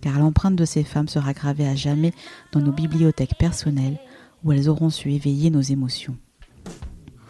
[0.00, 2.12] car l'empreinte de ces femmes sera gravée à jamais
[2.52, 3.98] dans nos bibliothèques personnelles
[4.44, 6.16] où elles auront su éveiller nos émotions.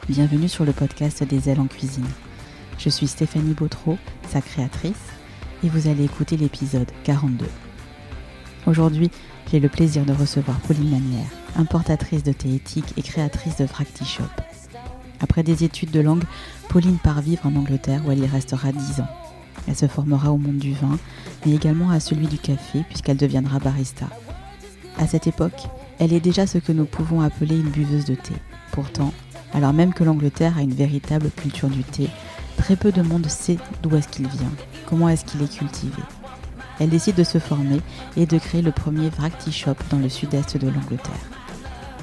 [0.09, 2.09] Bienvenue sur le podcast des ailes en cuisine.
[2.79, 4.95] Je suis Stéphanie Bautreau, sa créatrice,
[5.65, 7.47] et vous allez écouter l'épisode 42.
[8.67, 9.11] Aujourd'hui,
[9.51, 14.05] j'ai le plaisir de recevoir Pauline Manière, importatrice de thé éthique et créatrice de Fracti
[14.05, 14.25] Shop.
[15.21, 16.25] Après des études de langue,
[16.69, 19.28] Pauline part vivre en Angleterre où elle y restera 10 ans.
[19.69, 20.99] Elle se formera au monde du vin,
[21.45, 24.07] mais également à celui du café, puisqu'elle deviendra barista.
[24.97, 28.35] À cette époque, elle est déjà ce que nous pouvons appeler une buveuse de thé.
[28.73, 29.13] Pourtant,
[29.53, 32.09] alors même que l'Angleterre a une véritable culture du thé,
[32.57, 34.53] très peu de monde sait d'où est-ce qu'il vient,
[34.87, 36.03] comment est-ce qu'il est cultivé.
[36.81, 37.81] Elle décide de se former
[38.17, 41.13] et de créer le premier Vracti Shop dans le sud-est de l'Angleterre.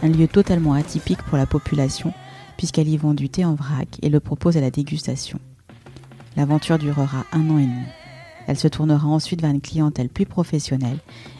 [0.04, 2.14] Un lieu totalement atypique pour la population,
[2.58, 5.40] puisqu'elle y vend du thé en vrac et le propose à la dégustation.
[6.36, 7.86] L'aventure durera un an et demi.
[8.48, 11.00] Elle se tournera ensuite vers une clientèle plus professionnelle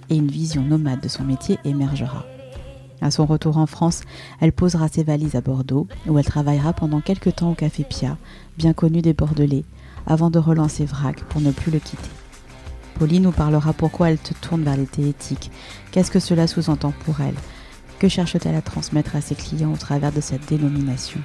[0.10, 2.26] et une vision nomade de son métier émergera.
[3.02, 4.02] À son retour en France,
[4.40, 8.18] elle posera ses valises à Bordeaux, où elle travaillera pendant quelques temps au Café Pia,
[8.58, 9.66] bien connu des Bordelais,
[10.08, 12.10] avant de relancer Vrac pour ne plus le quitter.
[12.96, 15.52] Pauline nous parlera pourquoi elle te tourne vers l'été éthique,
[15.92, 17.36] qu'est-ce que cela sous-entend pour elle,
[18.00, 21.20] que cherche-t-elle à transmettre à ses clients au travers de cette dénomination?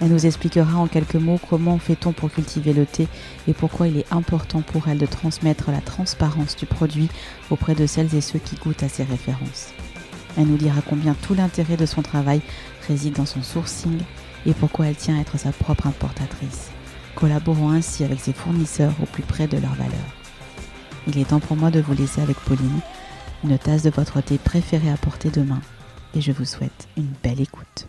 [0.00, 3.06] Elle nous expliquera en quelques mots comment fait-on pour cultiver le thé
[3.46, 7.10] et pourquoi il est important pour elle de transmettre la transparence du produit
[7.50, 9.68] auprès de celles et ceux qui goûtent à ses références.
[10.38, 12.40] Elle nous dira combien tout l'intérêt de son travail
[12.88, 13.98] réside dans son sourcing
[14.46, 16.70] et pourquoi elle tient à être sa propre importatrice,
[17.14, 20.14] collaborant ainsi avec ses fournisseurs au plus près de leurs valeurs.
[21.08, 22.80] Il est temps pour moi de vous laisser avec Pauline,
[23.44, 25.60] une tasse de votre thé préféré à porter demain,
[26.14, 27.86] et je vous souhaite une belle écoute.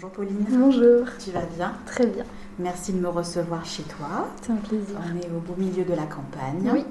[0.00, 0.46] Bonjour Pauline.
[0.50, 1.06] Bonjour.
[1.18, 1.72] Tu vas bien?
[1.84, 2.22] Très bien.
[2.60, 4.28] Merci de me recevoir chez toi.
[4.40, 4.96] C'est un plaisir.
[4.96, 6.70] On est au beau milieu de la campagne.
[6.72, 6.84] Oui.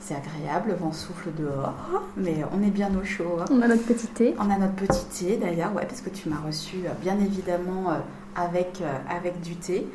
[0.00, 3.38] C'est agréable, le vent souffle dehors, mais on est bien au chaud.
[3.52, 4.34] On a notre petit thé.
[4.40, 7.92] On a notre petit thé d'ailleurs, ouais, parce que tu m'as reçu euh, bien évidemment
[7.92, 7.94] euh,
[8.34, 9.86] avec, euh, avec du thé.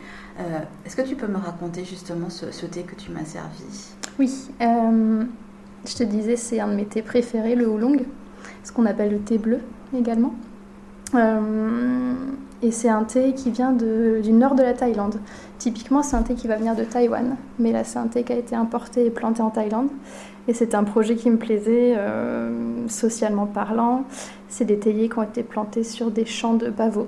[0.86, 3.92] Est-ce que tu peux me raconter justement ce, thé que tu m'as servi?
[4.18, 4.50] Oui.
[4.62, 8.06] je te disais, c'est un de mes thés préférés, le oolong,
[8.64, 9.60] ce qu'on appelle le thé bleu
[9.94, 10.34] également.
[12.64, 15.20] Et c'est un thé qui vient du nord de la Thaïlande.
[15.60, 17.36] Typiquement, c'est un thé qui va venir de Taïwan.
[17.60, 19.90] Mais là, c'est un thé qui a été importé et planté en Thaïlande.
[20.48, 24.06] Et c'est un projet qui me plaisait, euh, socialement parlant.
[24.48, 27.08] C'est des théiers qui ont été plantés sur des champs de pavots.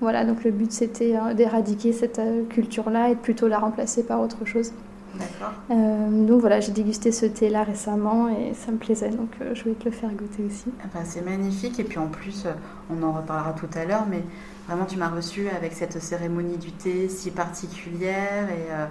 [0.00, 4.02] Voilà, donc le but c'était euh, d'éradiquer cette euh, culture-là et de plutôt la remplacer
[4.02, 4.72] par autre chose.
[5.14, 5.52] D'accord.
[5.68, 9.84] donc voilà, j'ai dégusté ce thé-là récemment et ça me plaisait, donc je voulais te
[9.84, 10.72] le faire goûter aussi.
[10.82, 12.46] Ah bah, c'est magnifique et puis en plus,
[12.90, 14.22] on en reparlera tout à l'heure, mais
[14.68, 18.86] Vraiment, tu m'as reçu avec cette cérémonie du thé si particulière et, euh,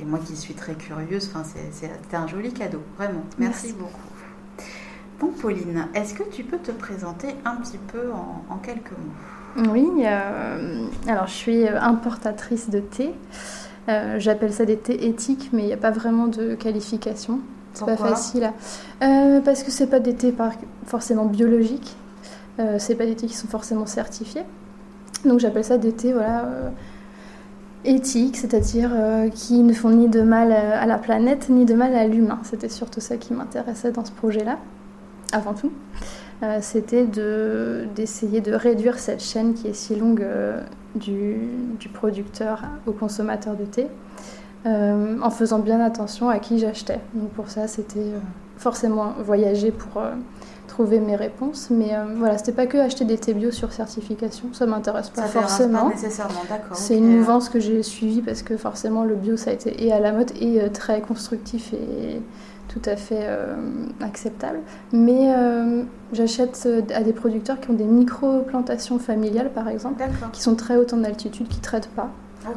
[0.00, 1.30] et moi qui suis très curieuse,
[1.70, 3.22] c'était un joli cadeau, vraiment.
[3.38, 3.92] Merci, beaucoup.
[5.20, 9.70] Bon, Pauline, est-ce que tu peux te présenter un petit peu en, quelques mots?
[9.70, 13.14] Oui, euh, alors je suis importatrice de thé.
[13.88, 17.38] Euh, j'appelle ça des thés éthiques, mais il n'y a pas vraiment de qualification.
[17.72, 18.52] C'est pas facile.
[19.00, 20.34] parce que c'est pas des thés
[20.86, 21.96] forcément biologiques.
[22.78, 24.42] c'est pas des thés qui sont forcément certifiés.
[25.24, 26.68] Donc j'appelle ça des thés voilà, euh,
[27.84, 31.94] éthiques, c'est-à-dire euh, qui ne font ni de mal à la planète ni de mal
[31.94, 32.38] à l'humain.
[32.42, 34.58] C'était surtout ça qui m'intéressait dans ce projet-là,
[35.32, 35.72] avant tout.
[36.42, 40.26] Euh, c'était d'essayer de, réduire cette chaîne qui est si longue
[40.94, 41.48] du,
[41.78, 43.86] du, producteur au consommateur de thé,
[44.66, 47.00] en faisant bien attention à qui j'achetais.
[47.14, 48.12] Donc pour ça, c'était
[48.56, 50.02] forcément voyager pour
[50.74, 51.68] trouver mes réponses.
[51.70, 55.22] Mais euh, voilà, c'était pas que acheter des thés bio sur certification, ça m'intéresse pas
[55.22, 55.88] forcément.
[55.88, 56.76] nécessairement, d'accord.
[56.76, 59.92] C'est une mouvance que j'ai suivie parce que forcément le bio ça a été et
[59.92, 62.20] à la mode et euh, très constructif et
[62.68, 63.28] tout à fait
[64.00, 64.58] acceptable.
[64.92, 65.32] Mais
[66.12, 70.92] j'achète à des producteurs qui ont des micro-plantations familiales, par exemple, qui sont très hautes
[70.92, 72.10] en altitude, qui traitent pas.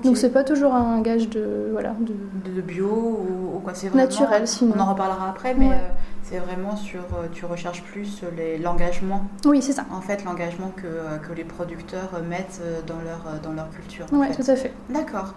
[0.04, 4.74] Donc c'est pas toujours un gage de voilà de, bio ou, quoi c'est naturel sinon.
[4.75, 5.72] On en reparlera après, mais
[6.30, 8.22] c'est vraiment sur, euh, tu recherches plus
[8.62, 9.24] l'engagement.
[9.45, 9.86] Oui, c'est ça.
[9.92, 14.06] En fait, l'engagement que, euh, que, les producteurs mettent euh, dans leur, dans leur culture.
[14.12, 14.74] Oui, tout à fait.
[14.89, 15.36] D'accord.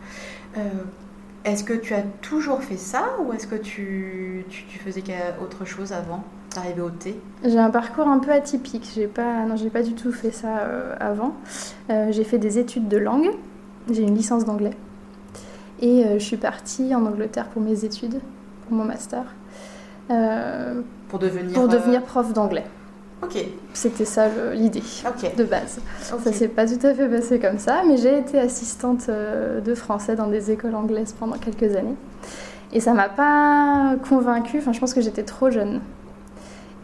[1.45, 5.03] est-ce que tu as toujours fait ça ou est-ce que tu, tu, faisais
[5.41, 6.25] autre chose avant
[6.55, 7.21] d'arriver au thé?
[7.45, 8.91] J'ai un parcours un peu atypique.
[8.93, 10.57] J'ai pas, non, j'ai pas du tout fait ça
[10.99, 11.35] avant.
[11.89, 13.31] j'ai fait des études de langue.
[13.91, 14.77] J'ai une licence d'anglais.
[15.81, 18.21] Et je suis partie en Angleterre pour mes études,
[18.67, 19.25] pour mon master.
[20.11, 22.65] Euh, pour devenir, pour devenir prof d'anglais.
[23.23, 23.37] Ok.
[23.75, 24.83] C'était ça l'idée
[25.37, 25.79] de base.
[26.01, 29.75] Ça s'est pas tout à fait passé comme ça, mais j'ai été assistante euh, de
[29.75, 31.95] français dans des écoles anglaises pendant quelques années.
[32.73, 35.81] Et ça m'a pas convaincue, enfin je pense que j'étais trop jeune.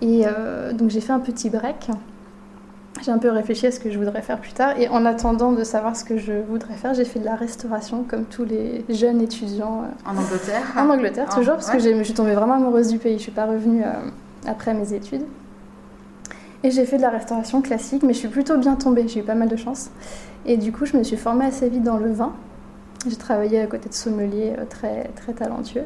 [0.03, 1.91] Et euh, donc j'ai fait un petit break
[3.03, 4.79] j'ai un peu réfléchi à ce que je voudrais faire plus tard.
[4.79, 8.05] Et en attendant de savoir ce que je voudrais faire, j'ai fait de la restauration
[8.09, 9.83] comme tous les jeunes étudiants.
[9.83, 13.13] Euh, en Angleterre En Angleterre, toujours, parce que je suis tombée vraiment amoureuse du pays.
[13.13, 13.91] Je ne suis pas revenue euh,
[14.47, 15.25] après mes études.
[16.63, 19.07] Et j'ai fait de la restauration classique, mais je suis plutôt bien tombée.
[19.07, 19.91] J'ai eu pas mal de chance.
[20.47, 22.33] Et du coup, je me suis formée assez vite dans le vin.
[23.09, 25.85] J'ai travaillé à côté de sommeliers euh, très, très talentueux.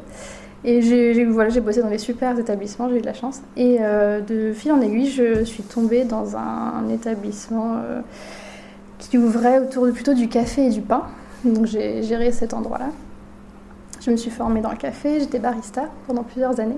[0.63, 3.41] Et j'ai voilà, bossé dans des super établissements, j'ai eu de la chance.
[3.57, 8.01] Et euh, de fil en aiguille, je suis tombée dans un, établissement euh,
[8.99, 11.03] qui ouvrait autour plutôt du café et du pain.
[11.45, 12.89] Donc j'ai géré cet endroit-là.
[14.01, 16.77] Je me suis formée dans le café, j'étais barista pendant plusieurs années.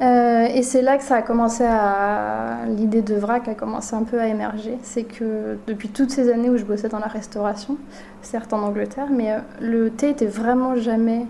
[0.00, 2.64] Euh, et c'est là que ça a commencé à.
[2.66, 4.78] L'idée de vrac a commencé un peu à émerger.
[4.82, 7.76] C'est que depuis toutes ces années où je bossais dans la restauration,
[8.22, 11.26] certes en Angleterre, mais le thé était vraiment jamais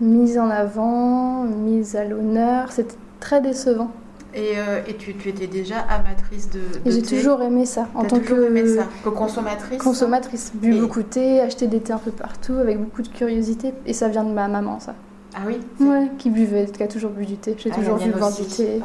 [0.00, 2.72] mise en avant, mise à l'honneur.
[2.72, 3.90] C'était très décevant.
[4.32, 7.88] Et, euh, et tu, tu, étais déjà amatrice de, de J'ai toujours aimé ça.
[7.94, 8.84] En tant que, aimé ça.
[9.02, 10.52] que consommatrice Consommatrice.
[10.54, 13.74] Bu beaucoup de thé, acheter des thés un peu partout avec beaucoup de curiosité.
[13.86, 14.94] Et ça vient de ma maman, ça.
[15.34, 17.56] Ah oui Ouais, qui buvait, qui a toujours bu du thé.
[17.58, 18.80] J'ai ah, toujours vu boire du thé.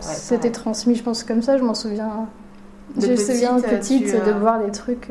[0.00, 1.56] C'était euh, transmis, je pense, comme ça.
[1.56, 2.26] Je m'en souviens.
[2.98, 5.08] je me souviens petite de boire des trucs.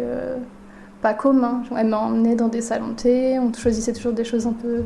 [1.05, 1.61] Euh, pas commun.
[1.77, 4.83] Elle m'a emmenée dans des salons de thé, on choisissait toujours des choses un peu,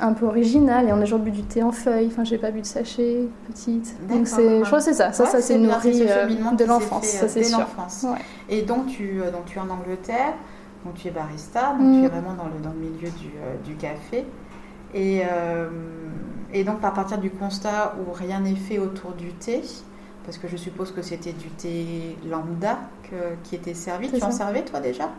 [0.00, 2.08] un peu originales et on a toujours bu du thé en feuilles.
[2.08, 3.96] Enfin, j'ai pas bu de sachet petite.
[4.08, 5.12] Donc c'est, je crois que c'est ça.
[5.12, 7.66] Ça, ça c'est nourri euh, de l'enfance, ça c'est sûr.
[8.48, 10.34] Et donc tu, euh, donc tu es en Angleterre,
[10.84, 12.10] donc tu es barista, donc tu es mm.
[12.10, 14.24] vraiment dans le, dans le milieu du, euh, du café.
[14.96, 15.22] Et,
[16.52, 19.60] et donc à partir du constat où rien n'est fait autour du thé,
[20.24, 22.78] parce que je suppose que c'était du thé lambda
[23.44, 24.10] qui était servi.
[24.10, 25.10] Tu en servais toi déjà?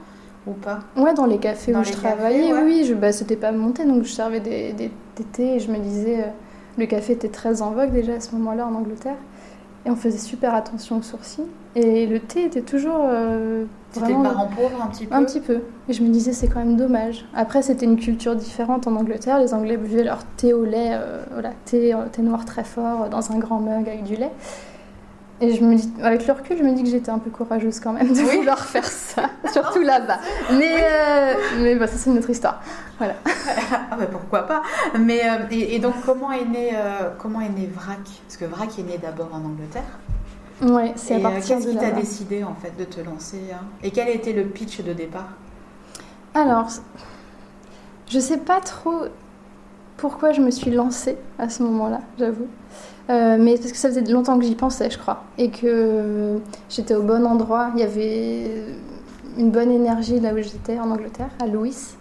[0.48, 0.80] Ou pas?
[0.96, 4.12] Ouais, dans les cafés où je travaillais, oui, je, bah, c'était pas monté, donc je
[4.12, 4.92] servais des, des,
[5.32, 6.28] thés et je me disais, euh,
[6.78, 9.18] le café était très en vogue déjà à ce moment-là en Angleterre.
[9.88, 11.46] Et on faisait super attention aux sourcils.
[11.76, 13.02] Et le thé était toujours.
[13.04, 15.62] Euh, c'était le parent pauvre un petit peu Un petit peu.
[15.88, 17.26] Et je me disais, c'est quand même dommage.
[17.36, 19.40] Après, c'était une culture différente en Angleterre.
[19.40, 23.32] Les Anglais buvaient leur thé au lait, euh, voilà, thé, thé noir très fort, dans
[23.32, 24.32] un grand mug avec du lait.
[25.42, 27.82] Et je me dis, avec le recul, je me dis que j'étais un peu courageuse
[27.82, 30.20] quand même de vouloir faire ça, surtout là-bas.
[30.54, 32.62] Mais, euh, mais bah, ça, c'est une autre histoire.
[32.98, 33.16] Voilà.
[33.92, 34.62] ah bah pourquoi pas.
[34.98, 38.00] Mais, euh, et, donc, comment est, né, euh, comment est né VRAC?
[38.26, 40.00] Parce que VRAC est né d'abord en Angleterre.
[40.62, 43.66] Oui, c'est à partir Qu'est-ce qui t'a décidé en fait de te lancer hein?
[43.84, 45.28] Et quel était le pitch de départ?
[46.34, 46.70] Alors,
[48.08, 49.02] je sais pas trop
[49.98, 52.48] pourquoi je me suis lancée à ce moment-là, j'avoue.
[53.10, 55.24] Euh, mais parce que ça faisait longtemps que j'y pensais, je crois.
[55.38, 57.72] Et que j'étais au bon endroit.
[57.76, 58.52] Il y avait
[59.38, 61.96] une bonne énergie là où j'étais, en Angleterre, à Lewis.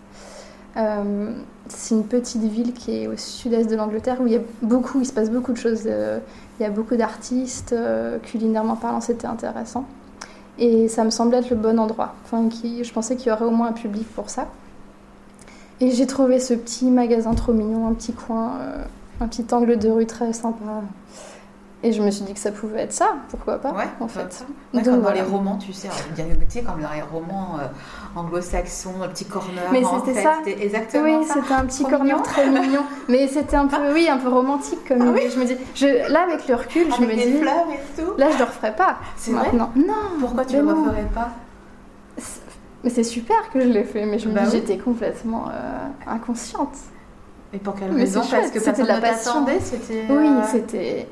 [0.77, 1.33] Euh,
[1.69, 5.53] c'est une petite ville qui est au sud-est de l'Angleterre où il se passe beaucoup
[5.53, 5.83] de choses.
[5.87, 6.19] Euh,
[6.59, 7.75] il y a beaucoup d'artistes,
[8.23, 9.87] culinairement parlant, c'était intéressant.
[10.57, 12.15] Et ça me semblait être le bon endroit.
[12.25, 14.47] Enfin, je pensais qu'il y aurait au moins un public pour ça.
[15.81, 18.53] Et j'ai trouvé ce petit magasin trop mignon, un petit coin
[19.21, 20.83] un petit angle de rue très sympa.
[21.85, 24.47] Et je me suis dit que ça pouvait être ça, pourquoi pas, ouais, en fait.
[24.73, 29.27] comme dans les romans, tu sais, sais, comme dans les romans euh, anglo-saxons, un petit
[29.27, 29.71] corner.
[29.71, 30.37] Mais c'était ça.
[30.43, 32.85] C'était exactement oui, c'était un petit corner très mignon.
[33.11, 35.29] Mais c'était un peu, oui, un peu romantique comme ah, oui.
[35.31, 38.13] Je me dis, je, là avec le recul, je me dis, fleurs et tout.
[38.17, 38.97] là je le referais pas.
[39.19, 39.53] C'est vrai.
[39.53, 39.69] Non.
[40.21, 41.33] Pourquoi tu le referais pas
[42.83, 45.87] Mais c'est super que je l'ai fait, mais je me bah dis, j'étais complètement euh,
[46.07, 46.73] inconsciente.
[47.55, 48.23] Et pour quelle raison?
[48.29, 49.47] Parce que c'était de la passion.
[49.61, 50.07] C'était.
[50.11, 51.09] Oui, euh, c'était.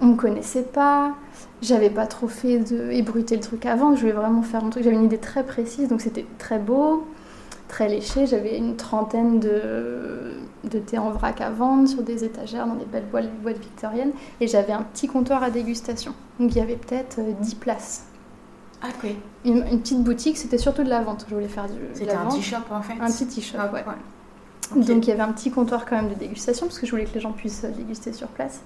[0.00, 1.14] On me connaissait pas.
[1.62, 3.94] J'avais pas trop fait de ébruiter le truc avant.
[3.94, 4.84] Je voulais vraiment faire mon truc.
[4.84, 7.06] J'avais une idée très précise, donc c'était très beau,
[7.68, 8.26] très léché.
[8.26, 10.32] J'avais une trentaine de
[10.64, 14.12] de thé en vrac à vendre sur des étagères dans des belles boîtes, boîtes victoriennes.
[14.40, 16.14] Et j'avais un petit comptoir à dégustation.
[16.38, 18.06] Donc il y avait peut-être 10 places.
[18.82, 19.10] Ah, ok.
[19.44, 21.26] Une, une petite boutique, c'était surtout de la vente.
[21.28, 21.78] Je voulais faire du.
[21.94, 22.94] C'était un t-shop en fait.
[23.00, 23.84] Un petit Ah, ouais.
[24.76, 27.04] Donc il y avait un petit comptoir quand même de dégustation parce que je voulais
[27.04, 28.60] que les gens puissent euh, déguster sur place.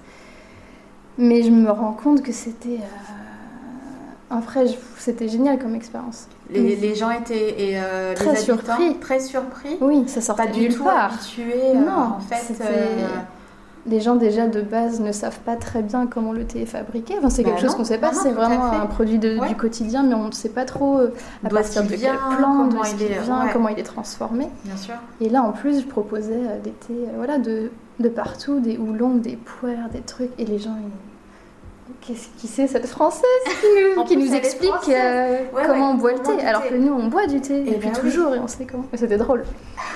[1.17, 2.77] Mais je me rends compte que c'était.
[2.79, 6.27] euh, En vrai, je- c'était génial comme expérience.
[6.49, 8.97] Les, les gens étaient et euh, Très les surpris.
[8.99, 9.77] très surpris.
[9.81, 11.13] Oui, ça sortait Pas du tout part.
[11.13, 11.53] habitués.
[11.53, 12.53] euh, Non, en fait.
[13.89, 17.15] Les gens déjà de base ne savent pas très bien comment le thé est fabriqué.
[17.17, 18.11] Enfin, c'est Bah quelque chose qu'on sait pas.
[18.13, 19.47] c'est vraiment un produit de- Ouais.
[19.49, 21.13] du quotidien, mais on ne sait pas trop euh,
[21.45, 23.49] à partir de vient, plante, d'où comment il est- vient, ouais.
[23.53, 24.47] comment il est transformé.
[24.65, 24.95] Bien sûr.
[25.21, 28.77] Et là, en plus, je proposais euh, des thés euh, voilà, de, de partout, des
[28.77, 30.31] houlons, des poires, des trucs.
[30.37, 30.91] Et les gens, ils...
[32.01, 35.95] Qu'est-ce qui c'est cette française qui nous, qui plus, explique euh, Ouais, comment ouais, on
[35.95, 36.69] boit le thé Alors thé.
[36.69, 38.11] que nous, on boit du thé Eh depuis ben oui.
[38.11, 38.85] toujours et on sait comment.
[38.93, 39.43] Et C'était drôle.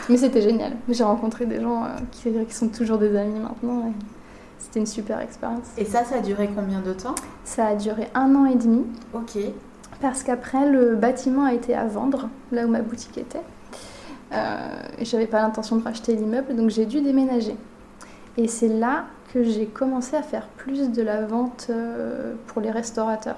[0.10, 0.74] Mais c'était génial.
[0.90, 3.88] J'ai rencontré des gens euh, qui, qui sont toujours des amis maintenant.
[3.88, 3.94] et
[4.60, 5.68] C'était une super expérience.
[5.78, 7.16] Et ça, ça a duré combien de temps?
[7.46, 8.84] Ça a duré un an et demi.
[9.14, 9.38] Ok.
[10.02, 13.42] Parce qu'après, le bâtiment a été à vendre, là où ma boutique était.
[14.34, 14.38] Euh,
[14.98, 17.56] et j'avais pas l'intention de racheter l'immeuble, donc j'ai dû déménager.
[18.38, 19.04] Et c'est là
[19.34, 23.38] que j'ai commencé à faire plus de la vente euh, pour les restaurateurs.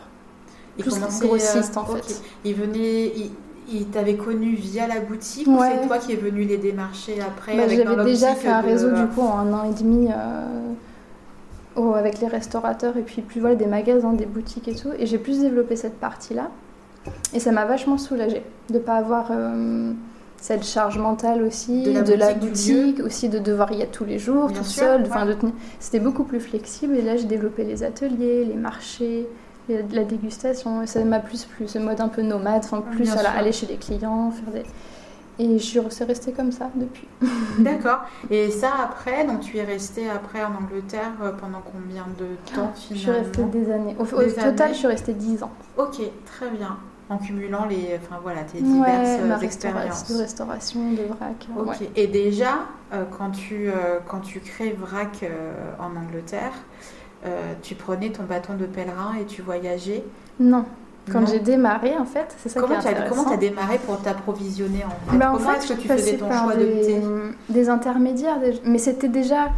[0.78, 2.02] Il Plus commençait, grossiste, en ok.
[2.04, 2.22] fait.
[2.46, 3.32] Il venait, il,
[3.72, 5.70] il t'avait connu via la boutique ou Ouais.
[5.82, 8.92] c'est toi qui es venu les démarcher après Bah, J'avais déjà fait un de- réseau
[8.92, 10.46] du coup en un an et demi euh,
[11.76, 14.90] au- avec les restaurateurs et puis plus voilà, des magasins, des boutiques et tout.
[14.98, 16.50] Et j'ai plus développé cette partie-là.
[17.34, 19.92] Et ça m'a vachement soulagée de ne pas avoir euh,
[20.44, 24.20] cette charge mentale aussi, De la la boutique, aussi de devoir y être tous les
[24.20, 25.02] jours, Bien tout sûr, seul.
[25.04, 25.08] ouais.
[25.10, 26.98] Enfin, de tenir- C'était beaucoup plus flexible.
[26.98, 29.26] Et là, j'ai développé les ateliers, les marchés.
[29.70, 33.54] La dégustation, et ça m'a plus plu, ce mode un peu nomade, enfin plus aller
[33.54, 34.64] chez les clients, faire des.
[35.40, 37.08] Et je suis c'est resté comme ça depuis.
[37.60, 38.02] D'accord.
[38.30, 42.74] Et ça après, donc tu es resté après en Angleterre euh, pendant combien de temps
[42.76, 43.24] Je suis finalement?
[43.24, 43.96] restée des années.
[43.98, 44.74] Au, total, années.
[44.74, 45.52] je suis restée 10 ans.
[45.78, 46.78] Ok, très bien.
[47.10, 50.12] En cumulant les, enfin voilà, tes Ouais, diverses ma restauration, expériences.
[50.12, 51.48] de restauration, de vrac.
[51.58, 51.68] Ok.
[51.68, 51.90] ouais.
[51.96, 56.54] Et déjà, euh, quand, tu, euh, quand tu crées VRAC euh, en Angleterre,
[57.62, 60.04] tu prenais ton bâton de pèlerin et tu voyageais?
[60.40, 60.66] Non,
[61.12, 63.78] quand j'ai démarré, en fait, c'est ça Comment qui tu est as, comment t'as démarré
[63.86, 65.18] pour t'approvisionner en fait?
[65.18, 67.02] Bah, en Comment fait, est-ce que tu faisais ton choix de des, thé?
[67.50, 69.50] des intermédiaires, des- mais c'était déjà,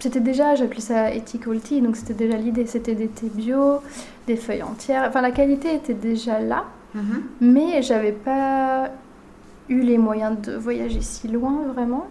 [0.00, 3.78] c'était déjà, j'appelais ça ethical tea, donc c'était déjà l'idée, c'était des thés bio,
[4.26, 7.22] des feuilles entières, enfin la qualité était déjà là, Mhm.
[7.40, 8.90] mais j'avais pas
[9.68, 12.06] eu les moyens de voyager si loin vraiment,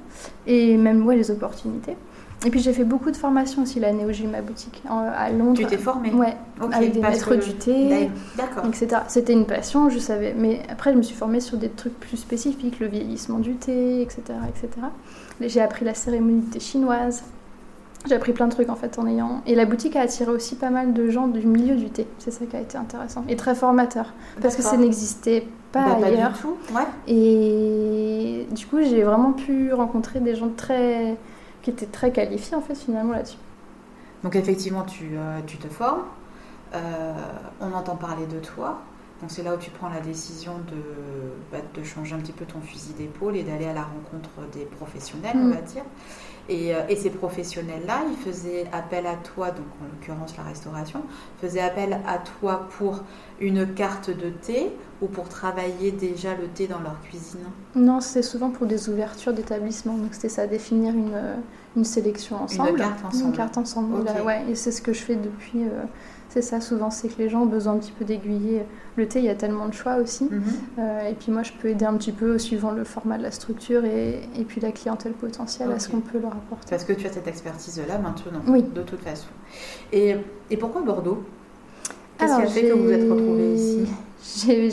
[0.48, 1.96] et même ouais, les opportunités.
[2.46, 4.98] Et puis j'ai fait beaucoup de formations aussi l'année où j'ai eu ma boutique en-
[5.16, 5.54] à Londres.
[5.58, 6.12] Tu t'es formée?
[6.12, 6.36] Ouais,
[6.74, 8.10] avec des maîtres que- du thé.
[8.36, 8.66] D'accord.
[8.66, 8.88] etc.
[9.08, 10.34] C'était une passion, je savais.
[10.38, 14.02] Mais après, je me suis formée sur des trucs plus spécifiques, le vieillissement du thé,
[14.02, 14.22] etc.
[14.50, 14.68] etc.
[15.40, 17.24] J'ai appris la cérémonie thé chinoise.
[18.06, 19.42] J'ai appris plein de trucs en fait en ayant.
[19.46, 22.06] Et la boutique a attiré aussi pas mal de gens du milieu du thé.
[22.20, 24.14] C'est ça qui a été intéressant et très formateur.
[24.42, 26.34] Parce que ça n'existait pas Bah, pas ailleurs.
[26.34, 26.56] du tout.
[26.76, 26.84] Ouais.
[27.08, 31.16] Et du coup, j'ai vraiment pu rencontrer des gens très
[31.62, 33.38] qui étaient très qualifiés en fait finalement là-dessus.
[34.24, 36.02] Donc effectivement, tu, euh, tu te formes,
[36.76, 37.14] euh,
[37.62, 38.80] on entend parler de toi,
[39.24, 40.76] donc c'est là où tu prends la décision de,
[41.50, 44.66] bah, de changer un petit peu ton fusil d'épaule et d'aller à la rencontre des
[44.66, 45.52] professionnels, on Mm.
[45.54, 45.84] va dire.
[46.50, 51.04] Et, euh, et ces professionnels-là, ils faisaient appel à toi, donc en l'occurrence la restauration,
[51.42, 53.02] faisaient appel à toi pour
[53.40, 57.40] une carte de thé ou pour travailler déjà le thé dans leur cuisine?
[57.76, 59.94] Non, c'est souvent pour des ouvertures d'établissement.
[59.98, 61.36] Donc c'était ça, définir une, euh,
[61.78, 62.76] une sélection ensemble.
[62.78, 63.24] carte ensemble.
[63.24, 64.04] Une carte ensemble.
[64.04, 65.64] Là, ouais, et c'est ce que je fais depuis.
[65.64, 65.86] euh,
[66.34, 68.64] c'est ça, souvent, c'est que les gens ont besoin un petit peu d'aiguiller.
[68.96, 70.24] Le thé, il y a tellement de choix aussi.
[70.26, 70.42] Mhm.
[70.80, 73.30] Euh, et puis moi, je peux aider un petit peu suivant le format de la
[73.32, 76.72] structure et, et puis la clientèle potentielle à ce qu'on peut leur apporter.
[76.72, 78.64] Parce que tu as cette expertise-là maintenant, Oui.
[78.64, 79.28] de toute façon.
[79.92, 80.16] Et,
[80.50, 81.24] et pourquoi Bordeaux?
[82.18, 83.88] Qu'est-ce qui Alors, a fait que vous vous êtes j'ai- retrouvés ici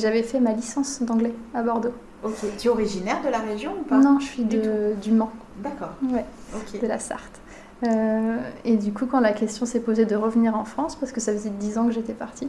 [0.01, 1.93] J'avais fait ma licence d'anglais à Bordeaux.
[2.25, 2.33] Ok.
[2.59, 3.99] Tu es originaire de la région ou pas?
[3.99, 5.93] Non, je suis Du de, du Mans, D'accord.
[6.11, 6.25] ouais,
[6.55, 6.81] Ok.
[6.81, 7.41] de la Sarthe.
[7.87, 11.21] Euh, et du coup, quand la question s'est posée de revenir en France, parce que
[11.21, 12.49] ça faisait 10 ans que j'étais partie,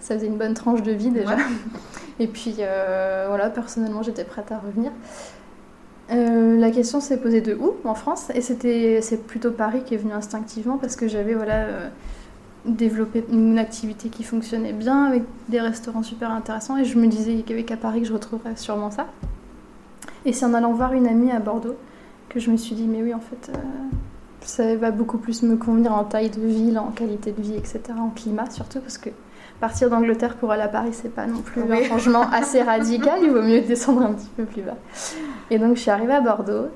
[0.00, 1.36] ça faisait une bonne tranche de vie déjà.
[1.36, 1.42] Ouais.
[2.18, 4.90] Et puis euh, voilà, personnellement, j'étais prête à revenir.
[6.10, 8.30] Euh, la question s'est posée de où en France?
[8.34, 11.66] Et c'était c'est plutôt Paris qui est venu instinctivement parce que j'avais voilà
[12.66, 17.42] développé une activité qui fonctionnait bien avec des restaurants super intéressants et je me disais
[17.48, 19.06] avait qu'à Paris que je retrouverais sûrement ça.
[20.24, 21.76] Et c'est en allant voir une amie à Bordeaux
[22.28, 23.50] que je me suis dit mais oui en fait
[24.44, 27.80] ça va beaucoup plus me convenir en taille de ville, en qualité de vie, etc.
[27.98, 29.10] En climat surtout parce que
[29.60, 31.84] partir d'Angleterre pour aller à Paris c'est pas non plus Oui.
[31.84, 34.76] un changement assez radical, il vaut mieux descendre un petit peu plus bas.
[35.50, 36.66] Et donc je suis arrivée à Bordeaux.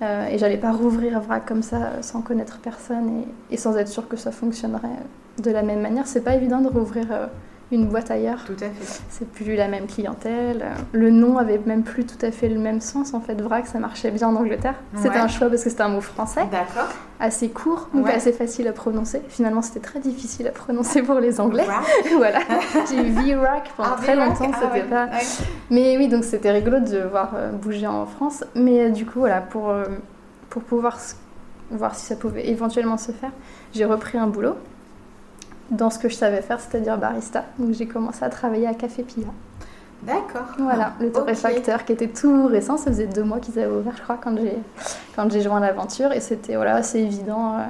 [0.00, 3.88] Euh, et j'allais pas rouvrir vrac comme ça sans connaître personne et, et, sans être
[3.88, 5.00] sûre que ça fonctionnerait
[5.42, 6.06] de la même manière.
[6.06, 7.06] C'est pas évident de rouvrir
[7.70, 8.44] une boîte ailleurs.
[8.46, 9.02] Tout à fait.
[9.10, 10.64] C'est plus la même clientèle.
[10.92, 13.12] Le nom avait même plus tout à fait le même sens.
[13.14, 14.74] En fait, vrac, ça marchait bien en Angleterre.
[14.96, 16.46] C'était un choix parce que c'était un mot français.
[16.50, 16.88] D'accord.
[17.20, 19.20] Assez court, donc assez facile à prononcer.
[19.28, 21.66] Finalement, c'était très difficile à prononcer pour les Anglais.
[22.16, 22.38] voilà.
[22.90, 24.50] J'ai eu V-Rack pendant ah, très longtemps.
[24.52, 25.08] Ah c'était pas...
[25.70, 28.44] Mais oui, donc c'était rigolo de voir euh, bouger en France.
[28.54, 29.84] Mais euh, du coup, voilà, pour, euh,
[30.48, 30.96] pour pouvoir
[31.70, 33.32] voir si ça pouvait éventuellement se faire,
[33.74, 34.56] j'ai repris un boulot
[35.70, 37.44] dans ce que je savais faire, c'est-à-dire barista.
[37.58, 39.26] Donc j'ai commencé à travailler à Café Pia.
[40.02, 40.46] D'accord.
[40.58, 44.02] Voilà, le torréfacteur qui était tout récent, ça faisait deux mois qu'ils avaient ouvert, je
[44.02, 44.56] crois, quand j'ai
[45.16, 47.54] quand j'ai joint l'aventure, et c'était voilà assez évident.
[47.54, 47.62] Euh,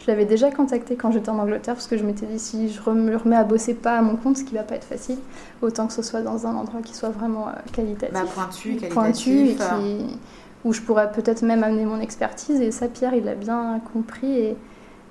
[0.00, 2.90] je l'avais déjà contacté quand j'étais en Angleterre parce que je m'étais dit si je
[2.90, 5.18] me remets à bosser pas à mon compte, ce qui va pas être facile,
[5.60, 8.94] autant que ce soit dans un endroit qui soit vraiment euh, qualitatif, bah, pointu, qualitatif,
[8.94, 10.18] pointu et qui,
[10.64, 12.60] où je pourrais peut-être même amener mon expertise.
[12.60, 14.56] Et ça, Pierre, il l'a bien compris et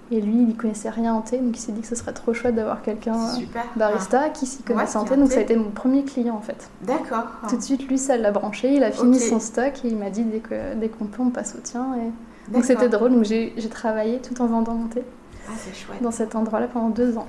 [0.09, 2.13] et lui, il n'y connaissait rien en thé, donc il s'est dit que ce serait
[2.13, 5.17] trop chouette d'avoir quelqu'un euh, barista qui s'y connaissait en thé.
[5.17, 6.69] Donc ça a été mon premier client en fait.
[6.81, 7.27] D'accord.
[7.49, 10.09] Tout de suite, lui, ça l'a branché, il a fini son stock et il m'a
[10.09, 11.95] dit dès qu'on dès peut, on passe au tien.
[11.95, 12.51] Et...
[12.51, 15.03] Donc c'était drôle, donc j'ai travaillé tout en vendant mon thé.
[15.47, 16.01] Ah, c'est chouette.
[16.01, 17.27] Dans cet endroit-là pendant deux ans.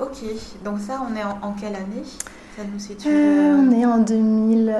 [0.00, 0.22] Ok,
[0.64, 2.04] donc ça, on est en, quelle année?
[2.56, 4.74] Ça nous situe euh, euh, On est en 2000,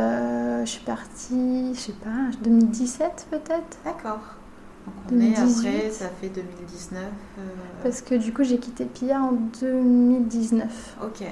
[0.64, 3.78] je suis partie, je sais pas, 2017 peut-être.
[3.84, 4.20] D'accord.
[5.12, 7.02] On après, ça fait 2019.
[7.38, 7.42] Euh,
[7.82, 10.96] Parce que du coup, j'ai quitté Pia en 2019.
[11.02, 11.26] Ok.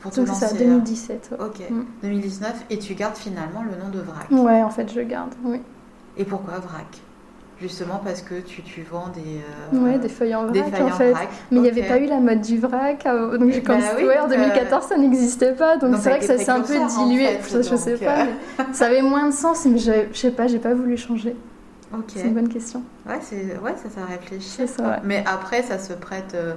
[0.00, 1.34] Pour Donc c'est ça, 2017.
[1.40, 1.62] Ok.
[2.02, 2.54] 2019, mm.
[2.70, 4.30] et tu gardes finalement le nom de Vrac.
[4.30, 5.60] Ouais, en fait, je garde, oui.
[6.16, 7.00] Et pourquoi Vrac?
[7.60, 9.20] Justement parce que tu, tu vends des,
[9.74, 11.14] euh, ouais, des feuilles en vrac en fait.
[11.52, 13.06] Mais il n'y avait pas eu la mode du vrac.
[13.06, 15.76] Euh, donc quand bah en 2014 ça n'existait pas.
[15.76, 17.38] Donc c'est vrai que ça s'est un peu dilué.
[17.48, 18.26] je sais pas.
[18.72, 21.36] ça avait moins de sens, mais je sais pas, j'ai pas voulu changer.
[22.08, 22.82] C'est une bonne question.
[23.06, 24.66] Ouais, c'est ouais, ça, ça réfléchit.
[24.66, 26.54] Ça, Mais après, ça se prête euh,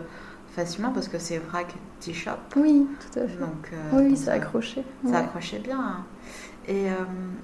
[0.56, 2.32] facilement parce que c'est vrac t-shop.
[2.56, 3.40] Oui, tout à fait.
[3.40, 4.84] Donc, euh, oui, ça accroché.
[5.10, 5.80] Ça accrochait bien.
[5.80, 6.04] Hein.
[6.68, 6.94] Et, euh,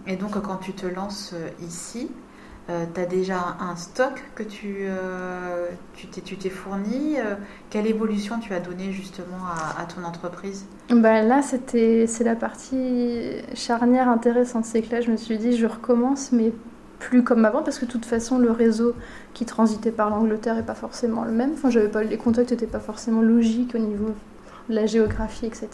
[0.08, 2.10] et, donc, quand tu te lances ici,
[2.68, 4.88] tu as déjà un stock que tu
[5.94, 7.18] tu t'es fourni.
[7.70, 10.66] quelle évolution tu as donné justement à, à ton entreprise?
[10.89, 14.66] Bah Là, c'est la partie charnière intéressante.
[14.66, 16.54] C'est que là, je me suis dit, je recommence, mais
[17.02, 18.94] plus comme avant parce que de toute façon le réseau
[19.34, 21.52] qui transitait par l'Angleterre n'est pas forcément le même.
[21.54, 24.14] Enfin, j'avais pas les contacts n'étaient pas forcément logiques au niveau
[24.70, 25.68] de la géographie, etc.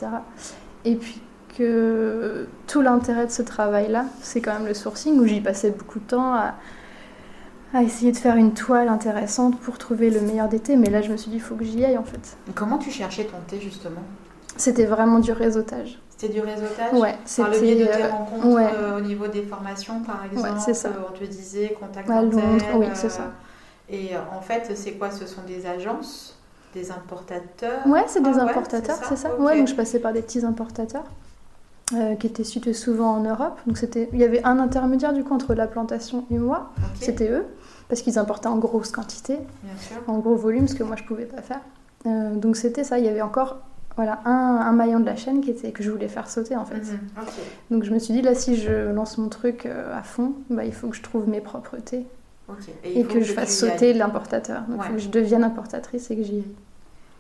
[0.86, 1.22] Et puis
[1.58, 6.00] que tout l'intérêt de ce travail-là, c'est quand même le sourcing où j'y passais beaucoup
[6.00, 6.56] de temps à,
[7.74, 10.78] à, essayer de faire une toile intéressante pour trouver le meilleur des thés.
[10.78, 12.38] Mais là, je me suis dit, il faut que j'y aille en fait.
[12.56, 14.04] Comment tu cherchais ton thé justement?
[14.56, 16.00] C'était vraiment du réseautage.
[16.18, 19.44] C'était du réseautage Ouais, Par le biais de tes euh, rencontres euh, au niveau des
[19.44, 20.90] formations, par exemple ouais, ça.
[21.08, 22.42] On te disait contact à Londres,
[22.76, 23.22] oui, c'est ça.
[23.22, 25.12] Euh, et en fait, c'est quoi?
[25.12, 26.34] Ce sont des agences
[26.74, 27.86] des importateurs?
[27.86, 29.36] Ouais, c'est des ah importateurs, c'est ça.
[29.36, 31.06] Ouais, donc je passais par des petits importateurs
[32.20, 33.60] qui étaient situés souvent en Europe.
[33.68, 36.72] Donc c'était, il y avait un intermédiaire du coup entre la plantation et moi.
[37.00, 37.46] C'était eux,
[37.90, 39.38] parce qu'ils importaient en grosse quantité,
[40.08, 41.62] en gros volume, ce que moi je pouvais pas faire.
[42.06, 42.98] donc c'était ça.
[42.98, 43.60] Il y avait encore
[43.98, 46.76] voilà, un, maillon de la chaîne qui était, que je voulais faire sauter en fait.
[46.76, 47.00] Mhm,
[47.72, 50.66] Donc je me suis dit, là, si je lance mon truc euh, à fond, bah,
[50.66, 52.06] il faut que je trouve mes propretés
[52.84, 54.62] et, que, je fasse sauter l'importateur.
[54.70, 56.56] Donc il faut que je devienne importatrice et que j'y aille.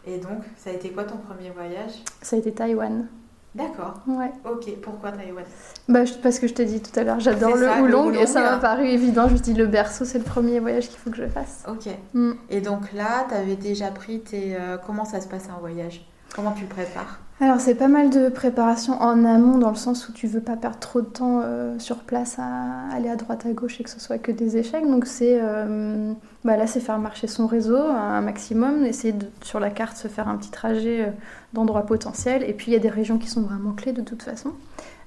[0.06, 1.92] Et donc, ça a été quoi ton premier voyage?
[2.22, 3.08] Ça a été Taïwan.
[3.56, 3.96] D'accord.
[4.06, 4.32] Ouais.
[4.46, 5.44] Ok, pourquoi Taïwan?
[5.90, 8.58] Bah, Parce que je t'ai dit tout à l'heure, j'adore le oolong et ça m'a
[8.58, 9.28] paru évident.
[9.28, 11.64] Je me suis dit, le berceau, c'est le premier voyage qu'il faut que je fasse.
[11.68, 11.90] Ok.
[12.14, 12.34] Mm.
[12.52, 14.56] Et donc là, tu avais déjà pris tes.
[14.56, 16.08] Euh, comment ça se passe un voyage?
[16.36, 17.20] Comment tu le prépares?
[17.40, 20.56] Alors c'est pas mal de préparation en amont dans le sens où tu veux pas
[20.56, 23.92] perdre trop de temps euh, sur place à aller à droite à gauche et que
[23.92, 24.88] ce soit que des échecs.
[24.88, 26.14] Donc c'est euh,
[26.44, 29.14] bah là c'est faire marcher son réseau un maximum, essayer
[29.44, 31.12] sur la carte se faire un petit trajet euh,
[31.54, 32.42] d'endroits potentiels.
[32.42, 34.54] Et puis il y a des régions qui sont vraiment clés de toute façon.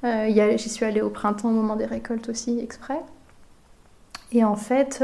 [0.05, 3.01] J'y suis allée au printemps au moment des récoltes aussi exprès.
[4.33, 5.03] Et en fait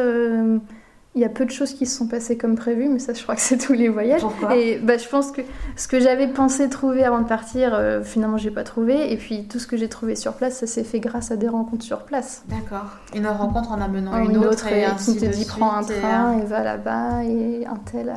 [1.16, 3.22] il y a peu de choses qui se sont passées comme prévu, mais ça, je
[3.22, 4.20] crois que c'est tous les voyages.
[4.20, 5.40] Pourquoi Et bah, je pense que
[5.74, 9.10] ce que j'avais pensé trouver avant de partir, euh, finalement, j'ai pas trouvé.
[9.12, 11.48] Et puis tout ce que j'ai trouvé sur place, ça s'est fait grâce à des
[11.48, 12.44] rencontres sur place.
[12.48, 12.90] D'accord.
[13.14, 16.62] Une rencontre en amenant une, autre, et, ainsi te dit prends un train et, va
[16.62, 18.10] là-bas et un tel.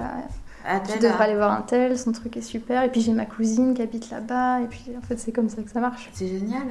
[0.65, 0.81] À...
[0.81, 2.83] tu devrais aller voir un tel, son truc est super.
[2.83, 4.59] Et puis j'ai ma cousine qui habite là-bas.
[4.59, 6.09] Et puis en fait, c'est comme ça que ça marche.
[6.11, 6.67] C'est génial.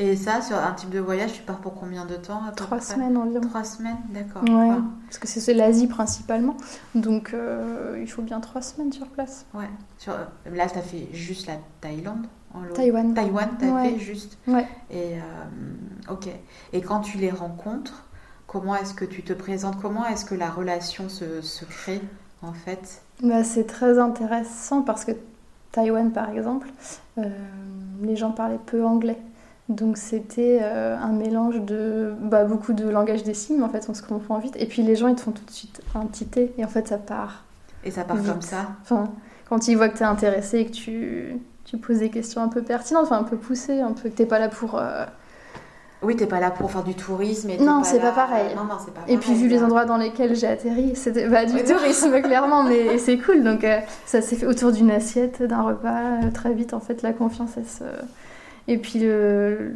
[0.00, 3.16] Et ça, sur un type de voyage, tu pars pour combien de temps Trois semaines
[3.16, 3.46] environ.
[3.48, 4.42] Trois semaines, d'accord.
[4.44, 6.56] Ouais, parce que c'est l'Asie principalement.
[6.94, 9.44] Donc, euh, il faut bien trois semaines sur place.
[9.54, 9.68] Ouais.
[9.98, 10.14] Sur,
[10.52, 13.12] là, tu as fait juste la Thaïlande en Taïwan.
[13.12, 14.38] Taïwan, tu as fait juste.
[14.46, 14.66] Ouais.
[14.90, 16.28] Et, euh, ok.
[16.72, 18.04] Et quand tu les rencontres,
[18.48, 19.78] Comment est-ce que tu te présentes?
[19.80, 22.00] Comment est-ce que la relation se, se crée
[22.40, 23.02] en fait?
[23.22, 25.12] Bah, C'est très intéressant parce que
[25.70, 26.66] Taïwan par exemple,
[27.18, 27.28] euh,
[28.00, 29.18] les gens parlaient peu anglais.
[29.68, 33.94] Donc c'était euh, un mélange de bah, beaucoup de langage des signes, en fait on
[33.94, 34.56] se comprend vite.
[34.58, 36.68] Et puis les gens ils te font tout de suite un petit thé et en
[36.68, 37.44] fait ça part.
[37.84, 39.08] Et ça part comme ça Enfin,
[39.48, 42.48] quand ils voient que tu es intéressé et que tu, tu, poses des questions un
[42.48, 44.76] peu pertinentes, enfin un peu poussées, un peu que tu pas là pour...
[44.76, 45.04] Euh,
[46.00, 47.50] oui, t'es pas là pour faire du tourisme.
[47.50, 48.54] Et non, c'est pas pareil.
[48.54, 51.62] Non, non, pas et puis vu les endroits dans lesquels j'ai atterri, c'était pas du
[51.64, 53.42] tourisme clairement, mais c'est cool.
[53.42, 56.30] Donc euh, ça s'est fait autour d'une assiette, d'un repas.
[56.32, 57.84] très vite, en fait, la confiance, elle se,
[58.70, 59.72] et puis le,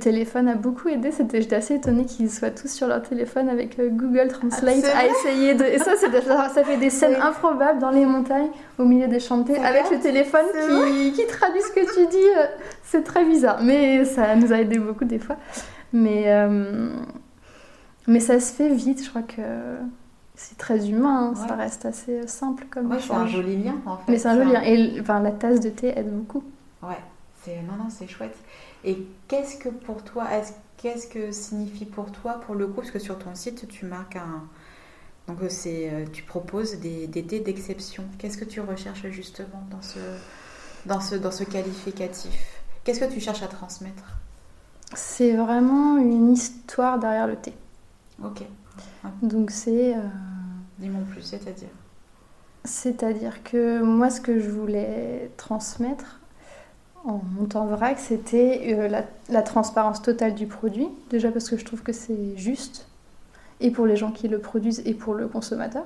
[0.00, 1.10] téléphone a beaucoup aidé.
[1.16, 5.54] J'étais assez étonnée qu'ils soient tous sur leur téléphone avec euh, Google Translate à essayer
[5.54, 5.64] de.
[5.64, 8.50] Et ça, ça fait des scènes improbables dans les montagnes,
[8.80, 12.16] au milieu des chantiers, avec le téléphone qui, qui, traduit ce que tu dis.
[12.36, 12.46] Euh,
[12.82, 15.36] c'est très bizarre, mais ça nous a aidé beaucoup des fois.
[15.92, 16.90] Mais, euh,
[18.08, 19.04] mais ça se fait vite.
[19.04, 19.42] Je crois que
[20.34, 21.32] c'est très humain.
[21.32, 21.46] Hein.
[21.46, 24.10] Ça reste assez simple comme ouais, c'est un joli lien en fait.
[24.10, 24.62] Mais c'est un joli lien.
[24.62, 26.42] Et enfin, la tasse de thé aide beaucoup.
[26.82, 26.98] Ouais
[27.48, 28.36] non non c'est chouette.
[28.84, 30.26] Et qu'est-ce que pour toi,
[30.76, 34.16] qu'est-ce que signifie pour toi pour le coup parce que sur ton site tu marques
[34.16, 34.44] un
[35.28, 38.04] donc c'est euh, tu proposes des, des thés d'exception.
[38.18, 40.00] Qu'est-ce que tu recherches justement dans ce
[40.86, 42.62] dans ce dans ce qualificatif?
[42.84, 44.04] Qu'est-ce que tu cherches à transmettre?
[44.94, 47.54] C'est vraiment une histoire derrière le thé.
[48.22, 48.42] Ok.
[49.22, 49.94] Donc c'est.
[49.96, 50.00] Euh...
[50.78, 51.68] Dis-moi plus, c'est-à-dire?
[52.64, 56.20] C'est-à-dire que moi, ce que je voulais transmettre,
[57.04, 60.88] en montant vrac, c'était euh, la, transparence totale du produit.
[61.10, 62.86] Déjà parce que je trouve que c'est juste,
[63.60, 65.84] et pour les gens qui le produisent, et pour le consommateur.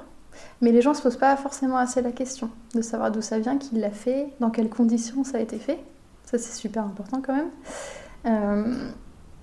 [0.61, 3.39] Mais les gens ne se posent pas forcément assez la question de savoir d'où ça
[3.39, 5.79] vient, qui l'a fait, dans quelles conditions ça a été fait.
[6.25, 7.51] Ça, c'est super important quand même.
[8.27, 8.91] Euh,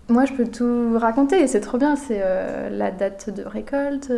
[0.09, 1.95] moi, je peux tout raconter, c'est trop bien.
[1.95, 4.11] C'est euh, la date de récolte,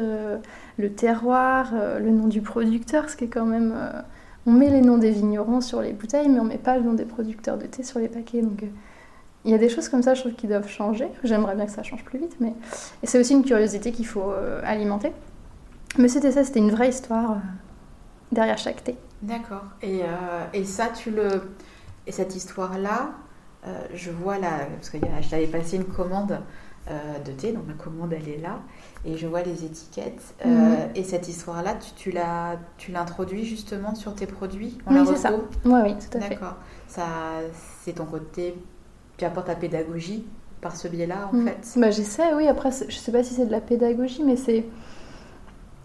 [0.78, 3.74] le terroir, le nom du producteur, ce qui est quand même
[4.46, 6.94] on met les noms des vignerons sur les bouteilles, mais on met pas le nom
[6.94, 8.42] des producteurs de thé sur les paquets.
[8.42, 8.68] Donc euh,
[9.44, 11.08] il y a des choses comme ça, je trouve, qui doivent changer.
[11.24, 12.54] J'aimerais bien que ça change plus vite, mais
[13.04, 15.12] c'est aussi une curiosité qu'il faut euh, alimenter.
[15.98, 17.36] Mais c'était ça, c'était une vraie histoire euh,
[18.32, 18.98] derrière chaque thé.
[19.22, 19.64] D'accord.
[19.82, 20.02] Et,
[20.54, 21.28] et, ça, tu le
[22.06, 23.12] et cette histoire-là,
[23.94, 26.40] je vois là, parce que je t'avais passé une commande
[26.88, 28.60] de thé, donc ma commande elle est là
[29.06, 30.36] et je vois les étiquettes.
[30.46, 30.78] Euh, mhm.
[30.96, 32.12] et cette histoire-là, tu,
[32.78, 35.32] tu l'introduis justement sur tes produits Oui, c'est ça.
[35.66, 36.30] Oui, oui, tout à fait.
[36.30, 36.56] D'accord.
[36.88, 38.56] C'est ton côté,
[39.18, 40.26] tu apportes ta pédagogie
[40.62, 41.48] par ce biais-là, en mhm.
[41.48, 41.80] fait.
[41.80, 42.48] Bah, j'essaie, oui.
[42.48, 44.66] Après, je sais pas si c'est de la pédagogie, mais c'est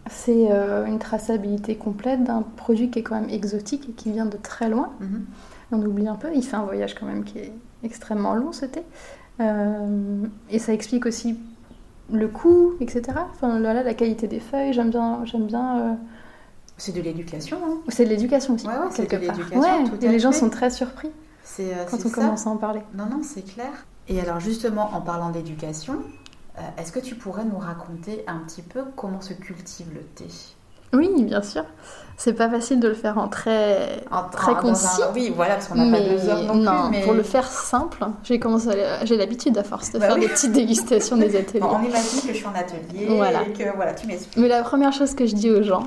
[0.09, 4.27] c'est euh, une traçabilité complète d'un produit qui est quand même exotique et qui vient
[4.27, 4.93] de très loin.
[5.01, 5.27] Mhm.
[5.73, 7.53] On oublie un peu, il fait un voyage quand même qui est
[7.85, 8.81] extrêmement long, c'était.
[8.81, 8.83] Euh,
[10.51, 11.39] et ça explique aussi
[12.13, 13.03] le coût, etc.
[13.33, 15.25] Enfin, là, la qualité des feuilles, j'aime bien.
[15.25, 15.95] J'aime bien euh,
[16.77, 17.59] C'est de l'éducation.
[17.65, 17.79] Hein.
[17.89, 19.39] C'est de l'éducation aussi, ouais, ouais, quelque part.
[19.55, 21.11] Ouais, et les gens sont très surpris
[21.61, 22.81] euh, quand on commence à en parler.
[22.95, 23.87] Non, non, c'est clair.
[24.09, 26.03] Et alors justement, en parlant d'éducation,
[26.59, 30.27] euh, est-ce que tu pourrais nous raconter un petit peu comment se cultive le thé?
[30.93, 31.65] Oui, bien sûr.
[32.17, 35.01] C'est pas facile de le faire en très, très concis.
[35.15, 38.69] Oui, voilà, parce qu'on n'a pas deux heures non, Pour le faire simple, j'ai commencé,
[39.05, 41.65] j'ai l'habitude à force de bah faire des petites dégustations des ateliers.
[41.65, 43.41] on imagine que je suis en atelier voilà.
[43.43, 44.37] et que voilà, tu m'expliques.
[44.37, 45.85] Mais la première chose que je dis aux gens,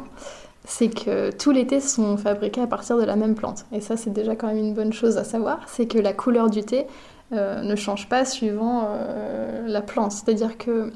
[0.65, 3.65] c'est que tous les thés sont fabriqués à partir de la même plante.
[3.71, 5.59] Et ça, c'est déjà quand même une bonne chose à savoir.
[5.67, 6.87] C'est que la couleur du thé
[7.31, 10.13] euh, ne change pas suivant euh, la plante.
[10.13, 10.91] C'est-à-dire que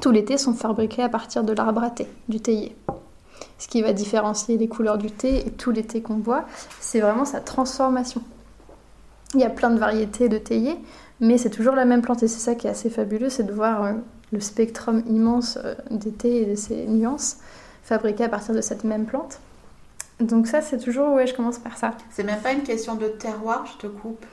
[0.00, 2.74] tous les thés sont fabriqués à partir de l'arbre à thé, du théier
[3.58, 6.44] ce qui va différencier les couleurs du thé et tous les thés qu'on boit,
[6.80, 8.22] c'est vraiment sa transformation.
[9.34, 10.78] Il y a plein de variétés de théiers,
[11.20, 13.52] mais c'est toujours la même plante et c'est ça qui est assez fabuleux, c'est de
[13.52, 13.92] voir euh,
[14.32, 17.38] le spectrum immense euh, des thés et de ces nuances
[17.82, 19.40] fabriquées à partir de cette même plante.
[20.20, 21.92] Donc ça, c'est toujours, ouais, je commence par ça.
[22.10, 24.24] C'est même pas une question de terroir, je te coupe.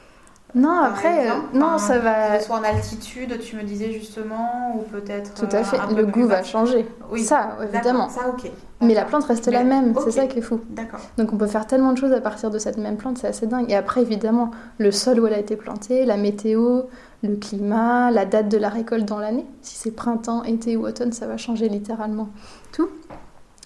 [0.56, 2.40] Non, après, euh, non, ça va.
[2.40, 5.34] soit en altitude, tu me disais justement, ou peut-être.
[5.34, 6.86] Tout à fait, le goût va changer.
[7.12, 8.08] Oui, ça, évidemment.
[8.10, 8.52] Ça, ok.
[8.82, 10.60] Mais la plante reste la même, c'est ça qui est fou.
[10.70, 11.00] D'accord.
[11.18, 13.48] Donc on peut faire tellement de choses à partir de cette même plante, c'est assez
[13.48, 13.72] dingue.
[13.72, 16.82] Et après, évidemment, le sol où elle a été plantée, la météo,
[17.24, 19.46] le climat, la date de la récolte dans l'année.
[19.62, 22.30] Si c'est printemps, été ou automne, ça va changer littéralement
[22.74, 22.90] tout.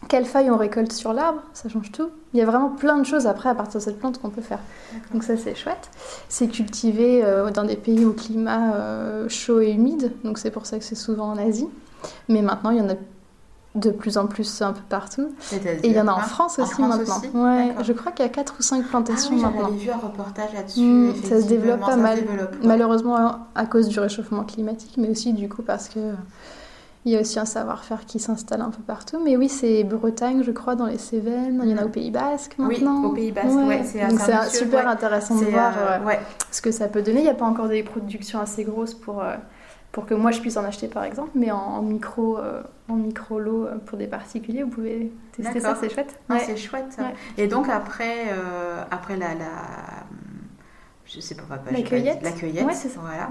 [0.10, 2.10] Quelles feuilles on récolte sur l'arbre, ça change tout.
[2.34, 4.42] Il y a vraiment plein de choses après à partir de cette plante qu'on peut
[4.42, 4.60] faire.
[5.14, 5.90] Donc ça c'est chouette.
[6.30, 10.66] C'est cultivé euh, dans des pays au climat euh, chaud et humide, donc c'est pour
[10.66, 11.68] ça que c'est souvent en Asie.
[12.30, 12.96] Mais maintenant il y en a
[13.76, 15.30] de plus en plus un peu partout.
[15.52, 17.22] Et il y en a en France aussi maintenant.
[17.34, 19.68] ouais, je crois qu'il y a 4 ou 5 plantations ah maintenant.
[19.68, 20.80] J'avais vu un reportage là-dessus.
[20.80, 22.20] Hmm, ça se développe pas mal.
[22.64, 26.00] Malheureusement à cause du réchauffement climatique, mais aussi du coup parce que
[27.08, 29.22] Il y a aussi un savoir-faire qui s'installe un peu partout.
[29.24, 31.62] Mais oui, c'est Bretagne, je crois, dans les Cévennes.
[31.64, 33.00] Il y en a au Pays Basque maintenant.
[33.00, 34.10] Oui, au Pays Basque, ouais.
[34.10, 35.74] Donc c'est super intéressant de voir
[36.52, 37.20] ce que ça peut donner.
[37.20, 39.24] Il n'y a pas encore des productions assez grosses pour
[39.92, 43.40] pour que moi je puisse en acheter par exemple, mais en, micro, euh, en micro
[43.40, 46.20] lot euh, pour des particuliers, vous pouvez tester ça, c'est chouette.
[46.30, 47.00] Ah, c'est chouette.
[47.38, 50.06] Et donc après, euh, après la, la,
[51.06, 53.00] je sais pas, la cueillette, la cueillette, c'est ça.
[53.02, 53.28] Voilà.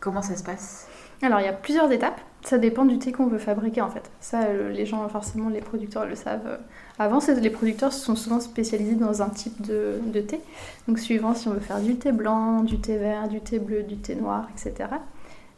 [0.00, 0.88] comment ça se passe?
[1.22, 2.20] Alors il y a plusieurs étapes.
[2.42, 4.10] Ça dépend du thé qu'on veut fabriquer en fait.
[4.20, 6.58] Ça, les gens, forcément, les producteurs le savent
[6.98, 10.40] avant, les producteurs se sont souvent spécialisés dans un type de, thé.
[10.88, 13.82] Donc, suivant si on veut faire du thé blanc, du thé vert, du thé bleu,
[13.82, 14.88] du thé noir, etc.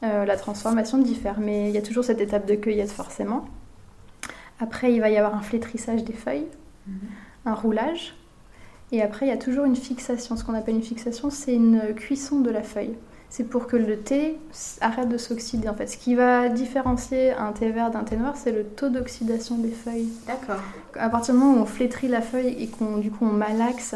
[0.03, 3.45] Euh, la transformation diffère, mais il y a toujours cette étape de cueillette forcément.
[4.59, 6.47] Après, il va y avoir un flétrissage des feuilles,
[6.89, 6.95] mhm.
[7.47, 8.17] un roulage,
[8.93, 10.37] et après, il y a toujours une fixation.
[10.37, 12.95] Ce qu'on appelle une fixation, c'est une cuisson de la feuille
[13.33, 14.37] c'est pour que le thé
[14.83, 15.67] arrête de s'oxyder.
[15.67, 18.91] En fait, ce qui va différencier un thé vert d'un thé noir, c'est le taux
[18.91, 20.11] d'oxydation des feuilles.
[20.27, 20.63] D'accord.
[20.97, 23.95] À partir du moment où on flétrit la feuille et qu'on du coup on malaxe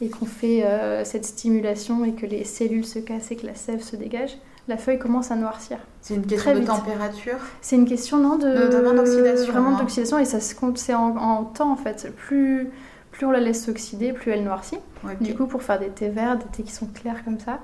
[0.00, 3.54] et qu'on fait euh, cette stimulation et que les cellules se cassent et que la
[3.54, 5.76] sève se dégage, la feuille commence à noircir.
[6.00, 7.36] C'est une question de température?
[7.60, 9.52] C'est une question non de, d'oxydation.
[9.52, 12.10] Vraiment d'oxydation et ça se compte, c'est en, temps en fait.
[12.16, 12.70] Plus
[13.10, 14.78] plus on la laisse s'oxyder, plus elle noircit.
[15.20, 17.58] Du coup, pour faire des thés verts, des thés qui sont clairs comme ça,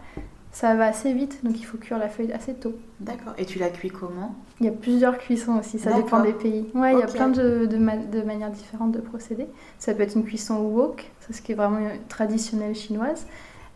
[0.54, 2.74] ça va assez vite, donc il faut cuire la feuille assez tôt.
[3.00, 3.34] D'accord.
[3.38, 4.36] Et tu la cuis comment?
[4.60, 6.70] Il y a plusieurs cuissons aussi, ça dépend des pays.
[6.74, 9.48] Ouais, il y a plein de, de, manières différentes de procéder.
[9.80, 13.26] Ça peut être une cuisson wok, ça ce qui est vraiment traditionnelle chinoise.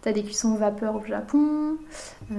[0.03, 1.79] Tu as des cuissons vapeur au Japon.
[2.31, 2.35] Euh,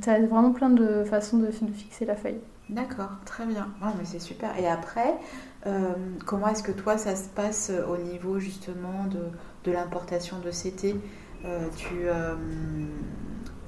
[0.00, 2.38] tu as vraiment plein de façons de, fixer la feuille.
[2.70, 3.66] D'accord, très bien.
[3.98, 4.56] mais c'est super.
[4.60, 5.16] Et après,
[5.66, 9.24] euh, comment est-ce que toi, ça se passe au niveau justement de,
[9.68, 10.94] de l'importation de CT
[11.44, 12.06] euh, tu,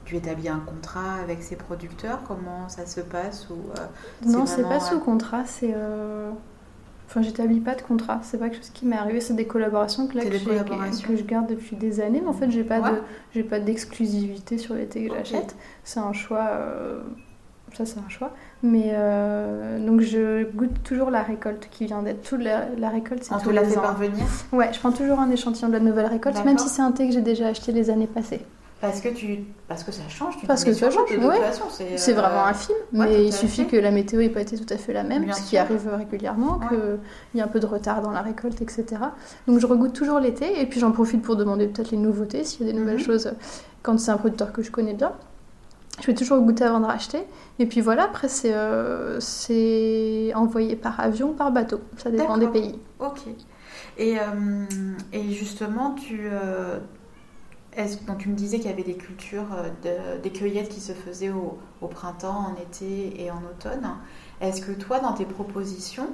[0.04, 4.62] tu établis un contrat avec ces producteurs Comment ça se passe ou, euh, Non, c'est
[4.62, 5.72] pas sous contrat, c'est.
[5.74, 6.30] Euh...
[7.06, 10.08] Enfin, j'établis pas de contrat, c'est pas quelque chose qui m'est arrivé, c'est des collaborations
[10.08, 12.80] que, là, que, que, je garde depuis des années, mais en fait, j'ai pas
[13.34, 15.54] de pas d'exclusivité sur les thés que j'achète.
[15.84, 16.48] C'est un choix.
[16.50, 17.02] Euh,
[17.74, 18.30] ça, c'est un choix.
[18.62, 22.22] Mais euh, donc, je goûte toujours la récolte qui vient d'être.
[22.22, 25.74] Toute la, récolte, c'est tout la fait parvenir Ouais, je prends toujours un échantillon de
[25.74, 28.40] la nouvelle récolte, même si c'est un thé que j'ai déjà acheté les années passées.
[28.84, 29.44] Parce que, tu...
[29.66, 30.36] Parce que ça change.
[30.38, 31.40] Tu Parce que ça change, ouais.
[31.96, 34.72] C'est euh, vraiment un film, mais il suffit que la météo n'ait pas été tout
[34.72, 38.02] à fait la même, ce qui arrive régulièrement, qu'il y a un peu de retard
[38.02, 38.84] dans la récolte, etc.
[39.46, 42.66] Donc je regoute toujours l'été, et puis j'en profite pour demander peut-être les nouveautés, s'il
[42.66, 43.04] y a des nouvelles mhm.
[43.04, 43.32] choses,
[43.82, 45.12] quand c'est un producteur que je connais bien.
[46.00, 47.20] Je vais toujours goûter avant de racheter.
[47.60, 49.20] Et puis voilà, après, c'est euh,
[50.34, 51.80] envoyé par avion, par bateau.
[51.98, 52.78] Ça dépend des pays.
[52.98, 53.20] Ok.
[53.96, 54.64] Et, euh,
[55.12, 56.28] et justement, tu,
[57.78, 59.46] euh, donc tu me disais qu'il y avait des cultures,
[59.86, 61.58] euh, des cueillettes qui se faisaient au,
[61.88, 63.86] printemps, en été et en automne.
[64.40, 66.08] Est-ce que toi, dans tes propositions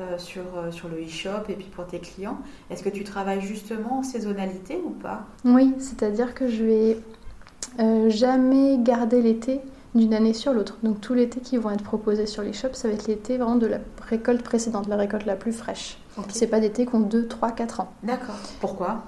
[0.00, 2.38] euh, sur, euh, sur le e-shop et puis pour tes clients,
[2.70, 5.26] est-ce que tu travailles justement en saisonnalité ou pas?
[5.44, 6.98] Oui, c'est-à-dire que je vais
[8.10, 9.60] jamais garder l'été
[9.94, 10.78] d'une année sur l'autre.
[10.82, 13.36] Donc tous les thés qui vont être proposés sur les shops, ça va être l'été
[13.36, 15.98] vraiment de la récolte précédente, la récolte la plus fraîche.
[16.28, 17.92] C'est pas thés qui ont 2, 3, 4 ans.
[18.02, 18.34] D'accord.
[18.60, 19.04] Pourquoi?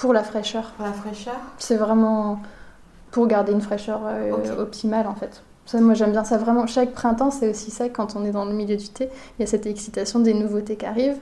[0.00, 0.72] Pour la fraîcheur.
[0.76, 2.40] Pour la fraîcheur C'est vraiment
[3.10, 5.42] pour garder une fraîcheur euh, optimale en fait.
[5.66, 6.66] Ça, moi j'aime bien ça vraiment.
[6.66, 9.10] Chaque printemps, c'est aussi ça quand on est dans le milieu du thé.
[9.38, 11.20] Il y a cette excitation des nouveautés qui arrivent.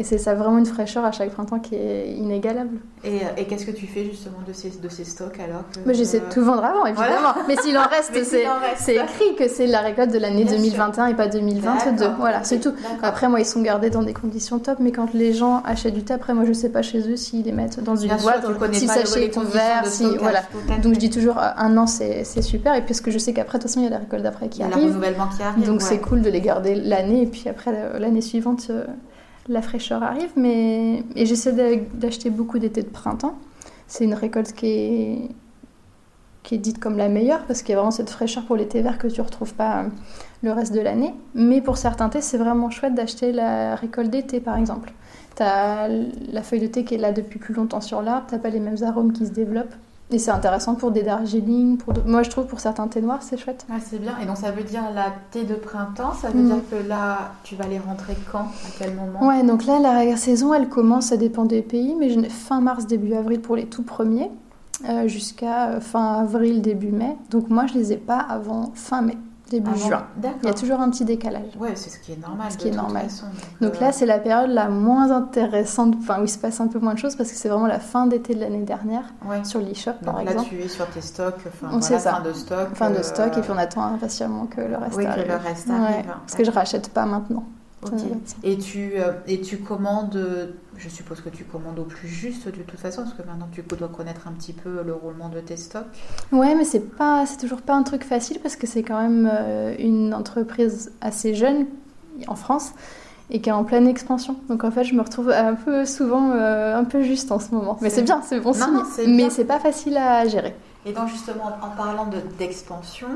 [0.00, 2.78] Et c'est ça vraiment une fraîcheur à chaque printemps qui est inégalable.
[3.04, 5.92] Et, euh, et qu'est-ce que tu fais justement de ces, de ces stocks alors que,
[5.92, 7.34] J'essaie de tout vendre avant, évidemment.
[7.46, 11.28] Mais s'il en reste, c'est écrit que c'est la récolte de l'année 2021 et pas
[11.28, 12.12] 2022.
[12.18, 12.72] Voilà, c'est tout.
[13.02, 16.02] Après, moi, ils sont gardés dans des conditions top, mais quand les gens achètent du
[16.02, 18.86] thé, après, moi, je sais pas chez eux s'ils les mettent dans une boîte, si
[18.86, 20.06] le sachet est ouvert, si.
[20.16, 20.40] Voilà.
[20.82, 22.74] Donc, je dis toujours euh, un an, c'est super.
[22.74, 24.62] Et puisque je sais qu'après, de toute façon, il y a la récolte d'après qui
[24.62, 24.98] arrive.
[25.36, 25.66] qui arrive.
[25.66, 28.86] Donc, c'est cool de les garder l'année, et puis après, l'année suivante euh,
[29.50, 31.52] la fraîcheur arrive, mais j'essaie
[31.92, 33.36] d'acheter beaucoup d'été de printemps.
[33.88, 35.28] C'est une récolte qui
[36.52, 38.98] est dite comme la meilleure parce qu'il y a vraiment cette fraîcheur pour l'été vert
[38.98, 39.88] que tu retrouves pas euh,
[40.42, 41.14] le reste de l'année.
[41.34, 44.92] Mais pour certains thés, c'est vraiment chouette d'acheter la récolte d'été par exemple.
[45.36, 48.38] Tu as la feuille de thé qui est là depuis plus longtemps sur l'arbre, tu
[48.38, 49.74] pas les mêmes arômes qui se développent.
[50.12, 53.36] Et c'est intéressant pour des darjeeling, pour moi je trouve pour certains thés noirs c'est
[53.36, 53.64] chouette.
[53.70, 54.18] Ah, c'est bien.
[54.20, 56.46] Et donc ça veut dire la thé de printemps, ça veut mm.
[56.46, 59.24] dire que là tu vas les rentrer quand À quel moment?
[59.26, 63.14] Ouais, donc là la saison elle commence, ça dépend des pays, mais fin mars, début
[63.14, 64.30] avril pour les tout premiers,
[64.88, 67.16] euh, jusqu'à euh, fin avril, début mai.
[67.30, 69.16] Donc moi je les ai pas avant fin mai.
[69.50, 70.06] Début juin.
[70.42, 71.56] Il y a toujours un petit décalage.
[71.58, 72.46] Ouais, c'est ce qui est normal.
[72.50, 73.06] Ce qui est normal.
[73.60, 76.68] donc, euh, là, c'est la période la moins intéressante, enfin où il se passe un
[76.68, 79.12] peu moins de choses parce que c'est vraiment la fin d'été de l'année dernière
[79.44, 80.38] sur l'e-shop par là, exemple.
[80.38, 82.12] Là, tu es sur tes stocks, enfin, on voilà, ça.
[82.14, 82.68] fin de stock.
[82.74, 85.24] Fin de stock et puis on attend impatiemment que le reste oui, arrive.
[85.24, 86.06] Que le reste arrive.
[86.06, 87.44] parce que je rachète pas maintenant.
[88.42, 92.62] Et tu, euh, et tu commandes, je suppose que tu commandes au plus juste de
[92.62, 95.56] toute façon, parce que maintenant tu dois connaître un petit peu le roulement de tes
[95.56, 95.84] stocks.
[96.32, 99.30] Ouais, mais c'est pas, c'est toujours pas un truc facile parce que c'est quand même
[99.32, 101.66] euh, une entreprise assez jeune
[102.26, 102.72] en France
[103.30, 104.36] et qui est en pleine expansion.
[104.48, 107.52] Donc en fait, je me retrouve un peu souvent euh, un peu juste en ce
[107.54, 107.78] moment.
[107.80, 108.82] Mais c'est bien, c'est bon signe.
[109.06, 110.54] mais c'est pas facile à gérer.
[110.84, 113.08] Et donc justement, en parlant d'expansion,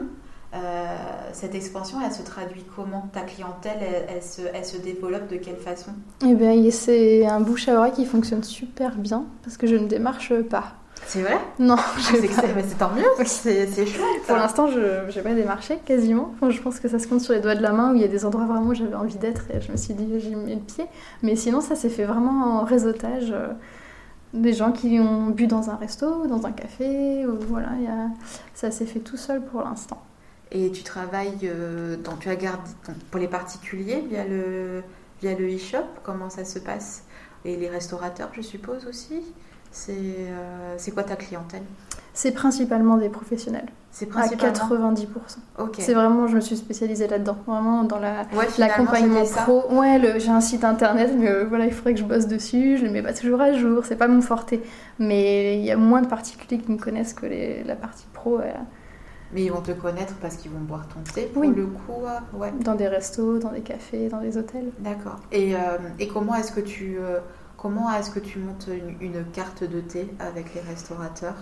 [0.55, 0.97] euh,
[1.33, 3.09] cette expansion, elle se traduit comment?
[3.12, 5.90] Ta clientèle, elle, se, elle, se, développe de quelle façon?
[6.25, 9.87] Eh bien, c'est un bouche à oreille qui fonctionne super bien parce que je ne
[9.87, 10.75] démarche pas.
[11.07, 11.38] C'est vrai?
[11.59, 14.23] Non, c'est tant mieux, c'est chouette.
[14.27, 16.35] Pour l'instant, je n'ai pas démarché quasiment.
[16.49, 18.05] je pense que ça se compte sur les doigts de la main où il y
[18.05, 20.55] a des endroits vraiment où j'avais envie d'être et je me suis dit, j'y mets
[20.55, 20.87] le pied.
[21.23, 23.33] Mais sinon, ça s'est fait vraiment en réseautage.
[23.33, 23.49] Euh,
[24.33, 28.09] des gens qui ont bu dans un resto, dans un café, ou voilà, y a...
[28.53, 30.03] ça s'est fait tout seul pour l'instant.
[30.55, 32.71] Et tu travailles, euh, dans, tu as gardé,
[33.11, 34.83] pour les particuliers via le
[35.21, 37.03] via le e-shop, comment ça se passe?
[37.45, 39.21] Et les restaurateurs, je suppose aussi?
[39.73, 41.64] C'est euh, quoi ta clientèle?
[42.12, 43.67] C'est principalement des professionnels.
[43.90, 45.07] C'est principalement à 90%.
[45.59, 45.77] Ok.
[45.81, 48.23] C'est vraiment, je me suis spécialisée là-dedans, vraiment dans la
[48.57, 49.64] l'accompagnement pro.
[49.71, 52.79] Ouais, j'ai un site internet, mais euh, voilà, il faudrait que je bosse dessus.
[52.79, 54.62] Je le mets pas toujours à jour, c'est pas mon forté.
[55.01, 58.40] Mais il y a moins de particuliers qui me connaissent que les, la partie pro.
[59.35, 61.53] Mais ils vont te connaître parce qu'ils vont boire ton thé pour oui.
[61.55, 62.53] le coup ouais.
[62.61, 64.70] Dans des restos, dans des cafés, dans des hôtels.
[64.79, 65.18] D'accord.
[65.33, 65.59] Et, euh,
[65.99, 67.18] et, comment est-ce que tu euh,
[67.57, 68.68] comment est-ce que tu montes
[69.01, 71.35] une, carte de thé avec les restaurateurs?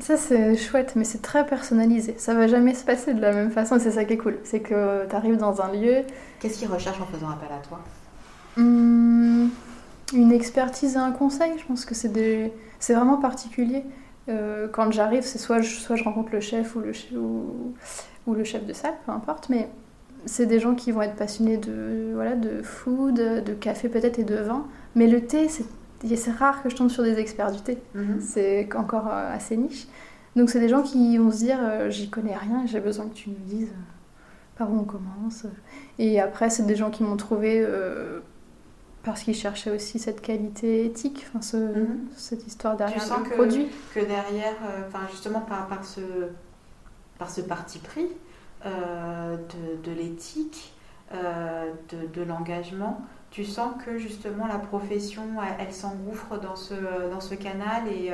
[0.00, 2.16] Ça c'est chouette, mais c'est très personnalisé.
[2.18, 4.38] Ça va jamais se passer de la même façon c'est ça qui est cool.
[4.42, 6.02] C'est que tu arrives dans un lieu.
[6.40, 7.80] Qu'est-ce qu'ils recherchent en faisant appel à toi?
[8.58, 9.50] Hum,
[10.12, 11.52] Une expertise et un conseil.
[11.58, 12.52] Je pense que c'est des...
[12.80, 13.84] c'est vraiment particulier.
[14.28, 17.74] Euh, quand j'arrive, c'est soit je, soit je rencontre le chef ou le, ou,
[18.26, 19.68] ou, le chef de salle, peu importe, mais
[20.24, 24.24] c'est des gens qui vont être passionnés de, voilà, de food, de café peut-être et
[24.24, 24.66] de vin.
[24.96, 27.78] Mais le thé, c'est rare que je tombe sur des experts du thé.
[27.94, 28.20] Mhm.
[28.20, 29.86] C'est encore euh, assez niche.
[30.34, 33.14] Donc c'est des gens qui vont se dire euh, j'y connais rien, j'ai besoin que
[33.14, 33.72] tu me dises
[34.58, 35.46] par où on commence.
[35.98, 37.64] Et après, c'est des gens qui m'ont trouvé
[39.06, 42.08] parce qu'ils cherchaient aussi cette qualité éthique, enfin ce, mhm.
[42.16, 43.68] cette histoire derrière tu sens le que, produit.
[43.94, 46.00] que derrière, euh, justement par, par, ce,
[47.16, 48.08] par ce parti pris
[48.66, 50.74] euh, de, de l'éthique,
[51.14, 55.22] euh, de, de l'engagement, tu sens que justement la profession,
[55.60, 56.74] elle, s'engouffre dans ce,
[57.12, 58.10] dans ce canal et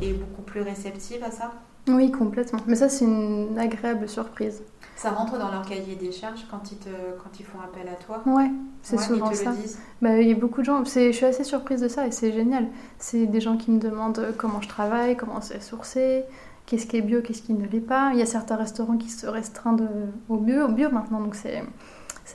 [0.00, 1.52] est beaucoup plus réceptive à ça?
[1.88, 2.60] Oui, complètement.
[2.66, 4.62] Mais ça, c'est une agréable surprise.
[4.96, 6.88] Ça rentre dans leur cahier des charges quand ils, te,
[7.22, 9.52] quand ils font appel à toi Ouais, c'est souvent ça.
[10.00, 12.32] Bah, il y a beaucoup de gens, je suis assez surprise de ça et c'est
[12.32, 12.66] génial.
[12.98, 16.24] C'est des gens qui me demandent euh, comment je travaille, comment c'est sourcé,
[16.64, 18.10] qu'est-ce qui est bio, qu'est-ce qui ne l'est pas.
[18.14, 19.86] Il y a certains restaurants qui se restreignent
[20.30, 21.62] au bio, au bio maintenant, donc c'est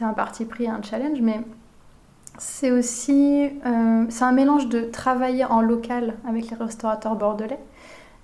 [0.02, 1.41] un parti pris, un challenge, mais
[2.38, 7.60] c'est aussi euh, c'est un mélange de travailler en local avec les restaurateurs bordelais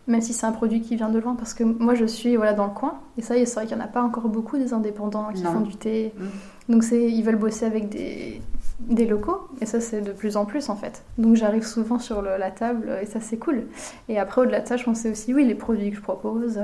[0.08, 2.54] même si c'est un produit qui vient de loin, parce que moi je suis voilà,
[2.54, 4.74] dans le coin, et ça, c'est vrai qu'il n'y en a pas encore beaucoup des
[4.74, 6.14] indépendants qui font du thé.
[6.18, 6.74] Mm.
[6.74, 8.42] Donc ils veulent bosser avec des,
[8.80, 11.04] des locaux, et ça c'est de plus en plus en fait.
[11.18, 13.64] Donc j'arrive souvent sur la table, et ça c'est cool.
[14.10, 16.60] Et après, au-delà de ça, je pensais aussi, oui, les produits que je propose.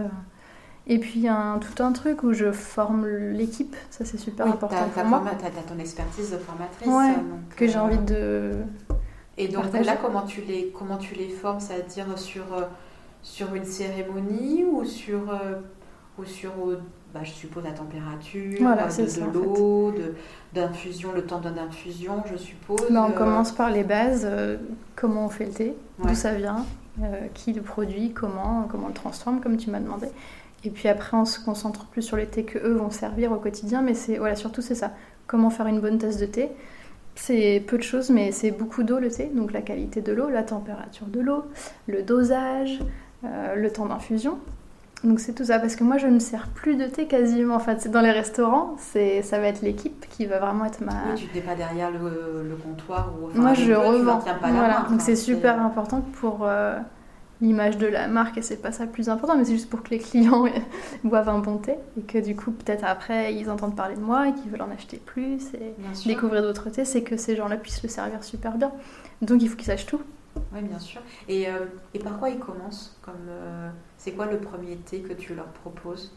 [0.86, 5.06] Et puis un, tout un truc où je forme l'équipe, ça c'est super important pour
[5.06, 5.24] moi.
[5.40, 6.88] Tu as, ton expertise de formatrice.
[6.88, 7.16] Ouais,
[7.56, 8.52] que j'ai euh, envie de...
[9.38, 12.64] Et donc là, comment tu les, comment tu les formes C'est-à-dire sur euh,
[13.24, 15.56] sur une cérémonie ou sur, euh,
[16.20, 16.82] ou sur euh,
[17.14, 19.94] bah, je suppose, la température, de, l'eau,
[20.54, 22.82] d'infusion, le temps d'infusion, je suppose.
[22.90, 24.28] On euh, commence par les bases,
[24.96, 26.66] comment on fait le thé, d'où ça vient,
[27.34, 30.08] qui le produit, comment, comment on le transforme, comme tu m'as demandé.
[30.66, 33.38] Et puis après, on se concentre plus sur les thés que eux vont servir au
[33.38, 34.92] quotidien, mais c'est voilà, surtout c'est ça.
[35.28, 36.50] Comment faire une bonne tasse de thé?
[37.16, 40.30] C'est peu de choses, mais c'est beaucoup d'eau le thé, donc la qualité de l'eau,
[40.30, 41.44] la température de l'eau,
[41.88, 42.80] le dosage,
[43.26, 44.38] euh, le temps d'infusion.
[45.04, 47.56] Donc c'est tout ça, parce que moi je ne sers plus de thé quasiment.
[47.56, 50.80] En fait, c'est dans les restaurants, c'est ça va être l'équipe qui va vraiment être
[50.82, 50.94] ma.
[51.14, 53.38] Oui, tu n'es pas derrière le, comptoir ou.
[53.38, 54.20] moi je revends.
[54.42, 56.80] voilà, donc c'est super important pour euh,
[57.42, 59.84] l'image de la marque et c'est pas ça le plus important, mais c'est juste pour
[59.84, 60.46] que les clients
[61.04, 64.30] boivent un bon thé et que du coup peut-être après ils entendent parler de moi
[64.30, 67.84] et qu'ils veulent en acheter plus et découvrir d'autres thés, c'est que ces gens-là puissent
[67.84, 68.72] le servir super bien.
[69.22, 70.02] Donc il faut qu'ils sachent tout.
[70.54, 71.02] Oui, bien sûr.
[71.30, 75.34] Euh, et, par quoi ils commencent comme, euh, C'est quoi le premier thé que tu
[75.34, 76.12] leur proposes?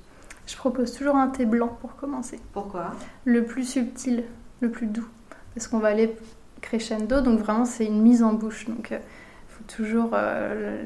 [0.47, 2.41] Je propose toujours un thé blanc pour commencer.
[2.53, 2.95] Pourquoi?
[3.25, 4.25] Le plus subtil,
[4.61, 5.09] le plus doux.
[5.55, 6.15] Parce qu'on va aller
[6.61, 8.67] crescendo, donc vraiment c'est une mise en bouche.
[8.67, 9.01] Donc il
[9.49, 10.17] faut toujours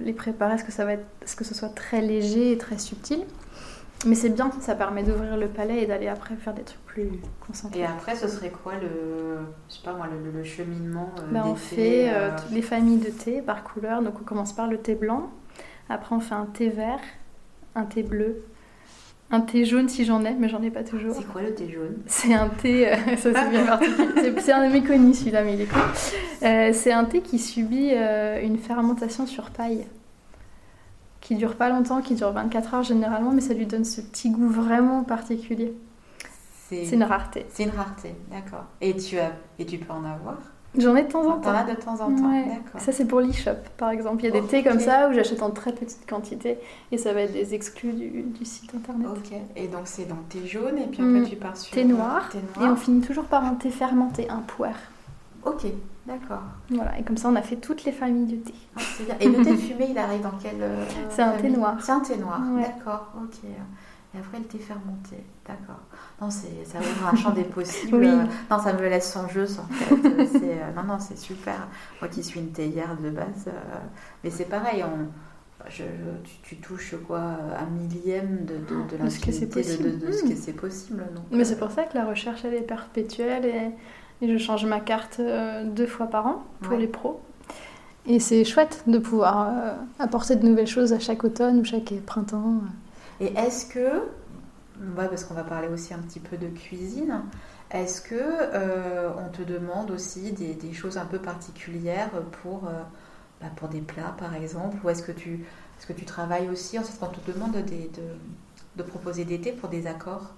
[0.02, 2.78] les préparer, ce que, ça va être, ce que ce soit très léger et très
[2.78, 3.24] subtil?
[4.06, 7.10] Mais c'est bien, ça permet d'ouvrir le palais et d'aller après faire des trucs plus
[7.46, 7.80] concentrés.
[7.80, 11.54] Et après, ce serait quoi le, je sais pas moi, le, cheminement euh, ben, On
[11.54, 14.02] fait euh, toutes les familles de thé par couleur.
[14.02, 15.30] Donc on commence par le thé blanc.
[15.90, 17.00] Après, on fait un thé vert,
[17.74, 18.42] un thé bleu,
[19.30, 21.14] un thé jaune si j'en ai, mais j'en ai pas toujours.
[21.14, 21.98] C'est quoi le thé jaune?
[22.06, 24.34] C'est un thé, euh, ça c'est bien particulier.
[24.38, 26.72] C'est un méconnu celui-là, mais il est cool.
[26.72, 27.92] c'est un thé qui subit
[28.42, 29.84] une fermentation sur paille
[31.30, 34.30] qui dure pas longtemps, qui dure 24 heures généralement, mais ça lui donne ce petit
[34.30, 35.72] goût vraiment particulier.
[36.68, 37.46] C'est une rareté.
[37.50, 38.64] C'est une rareté, d'accord.
[38.80, 40.38] Et tu, as, et tu peux en avoir?
[40.76, 41.52] J'en ai de temps en temps.
[41.52, 42.80] T'en as de temps en temps, d'accord.
[42.80, 44.24] Ça, c'est pour l'e-shop, par exemple.
[44.24, 46.58] Il y a des thés comme ça où j'achète en très petite quantité
[46.90, 49.06] et ça va être des exclus du, du site internet.
[49.08, 51.28] Ok, et donc c'est dans thé jaune et puis après mm.
[51.28, 52.68] tu pars sur thé noir, thé noir.
[52.68, 54.74] Et on finit toujours par un thé fermenté, un poire.
[55.44, 55.66] Ok,
[56.06, 56.42] d'accord.
[56.70, 58.54] Voilà, et comme ça on a fait toutes les familles du thé.
[58.76, 59.16] Ah, bien.
[59.20, 61.76] Et le thé fumé, il arrive dans quel euh, C'est un thé noir.
[61.80, 63.38] C'est un thé noir, d'accord, ok.
[64.12, 65.80] Et après le thé fermenté, d'accord.
[66.20, 67.96] Non, c'est, ça ouvre un champ des possibles.
[67.96, 68.10] Oui.
[68.50, 69.94] Non, ça me laisse songeuse en fait.
[70.50, 71.68] Euh, non, non, c'est super.
[72.00, 73.52] Moi qui suis une théière de base, euh,
[74.22, 75.08] mais c'est pareil, on
[75.68, 75.84] je,
[76.42, 79.32] tu, touches quoi un millième de, de, de de, de, ce que
[80.34, 81.04] c'est possible.
[81.14, 83.70] Donc, Mais c'est pour ça que la recherche elle est perpétuelle et
[84.22, 87.20] et je change ma carte euh, deux fois par an pour les pros.
[88.06, 91.92] Et c'est chouette de pouvoir euh, apporter de nouvelles choses à chaque automne ou chaque
[92.06, 92.60] printemps.
[93.20, 93.78] Et est-ce que,
[94.96, 97.22] ouais, parce qu'on va parler aussi un petit peu de cuisine,
[97.70, 102.10] est-ce que euh, on te demande aussi des, des, choses un peu particulières
[102.42, 102.62] pour,
[103.40, 105.44] bah, pour des plats par exemple Ou est-ce que tu,
[105.78, 108.16] est-ce que tu travailles aussi En fait, on te demande des, de,
[108.76, 110.34] de proposer des thés pour des accords?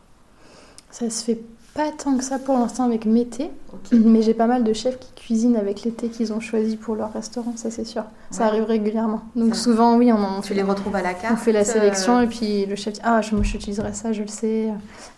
[0.91, 1.41] Ça se fait
[1.75, 3.51] pas tant que ça pour l'instant avec mes thés,
[3.93, 6.97] mais j'ai pas mal de chefs qui cuisinent avec les thés qu'ils ont choisis pour
[6.97, 8.05] leur restaurant, ça c'est sûr.
[8.31, 9.23] Ça arrive régulièrement.
[9.37, 11.33] Donc souvent, oui, on, tu les retrouves à la carte.
[11.35, 14.23] On fait la sélection euh, et puis le chef dit Ah, je, j'utiliserai ça, je
[14.23, 14.69] le sais.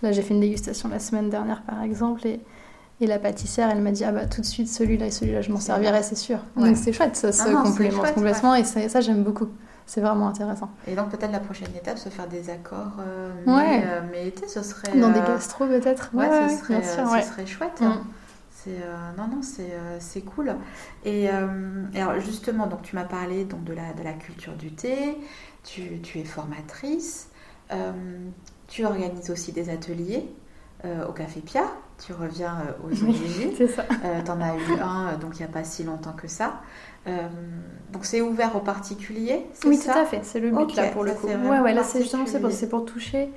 [0.03, 2.41] Là, j'ai fait une dégustation la semaine dernière par exemple et,
[3.01, 5.51] et la pâtissière, elle m'a dit Ah, bah tout de suite, celui-là et celui-là, je
[5.51, 6.39] m'en servirai, c'est sûr.
[6.57, 9.49] Donc c'est chouette, ça se complémente complètement et ça j'aime beaucoup
[9.87, 10.71] c'est vraiment intéressant.
[10.87, 14.63] Et donc peut-être la prochaine étape, se faire des accords, euh, mais, euh, mais ce
[14.63, 14.97] serait...
[14.99, 17.83] Dans des euh, gastros peut-être Ouais, ce, serait, ce serait chouette.
[17.83, 18.03] Hein.
[18.03, 18.09] Mm.
[18.51, 18.81] C'est,
[19.19, 20.57] non, non, c'est, cool.
[21.05, 25.19] Et, alors justement, donc, tu m'as parlé donc, de, la, de la culture du thé,
[25.65, 27.29] tu, tu es formatrice,
[28.69, 30.35] tu organises aussi des ateliers
[30.83, 31.65] au Café Pia,
[32.03, 33.53] tu reviens aux origines.
[33.59, 33.85] c'est ça.
[34.25, 36.63] tu en as eu un donc il n'y a pas si longtemps que ça.
[37.07, 37.29] Euh,
[37.93, 41.13] donc c'est ouvert aux particuliers Oui, tout à fait, c'est le but là pour le
[41.13, 41.27] coup.
[41.27, 43.31] Ouais, ouais, là c'est justement c'est pour, toucher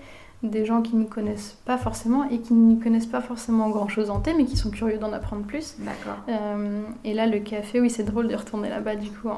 [0.44, 4.12] des gens qui ne connaissent pas forcément et qui ne connaissent pas forcément grand chose
[4.12, 5.76] en thé, mais qui sont curieux d'en apprendre plus.
[5.80, 6.20] D'accord.
[6.30, 9.30] Euh, et là, le café, oui, c'est drôle de retourner là-bas du coup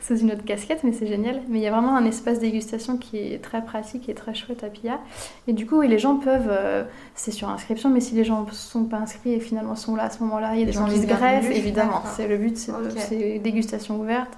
[0.00, 1.40] c'est une autre casquette, mais c'est génial.
[1.48, 4.62] Mais il y a vraiment un espace dégustation qui est très pratique et très chouette
[4.64, 5.00] à Pia.
[5.46, 6.84] Et du coup, oui, les gens peuvent, euh,
[7.14, 10.04] c'est sur inscription, mais si les gens ne sont pas inscrits et finalement sont là
[10.04, 12.02] à ce moment-là, il y a des gens qui se greffent, évidemment.
[12.14, 14.36] C'est le but, c'est dégustation ouverte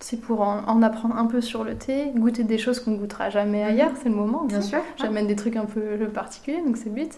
[0.00, 3.62] c'est pour en, apprendre un peu sur le thé, goûter des choses qu'on goûtera jamais
[3.62, 3.68] mhm.
[3.68, 4.44] ailleurs, c'est le moment.
[4.44, 4.80] Bien sûr.
[4.96, 7.12] J'amène des trucs un peu particuliers, donc c'est le but.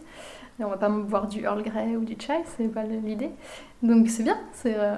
[0.61, 3.31] Et on va pas boire du Earl Grey ou du chai, c'est pas l'idée.
[3.83, 4.95] Donc c'est bien, c'est euh,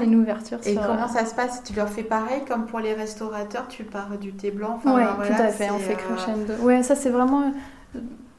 [0.00, 0.58] une ouverture.
[0.64, 1.62] Et comment ça se passe?
[1.64, 5.42] Tu leur fais pareil comme pour les restaurateurs, tu pars du thé blanc Oui, tout
[5.42, 6.54] à fait, on fait euh, crescendo.
[6.62, 7.52] Ouais, ça c'est vraiment.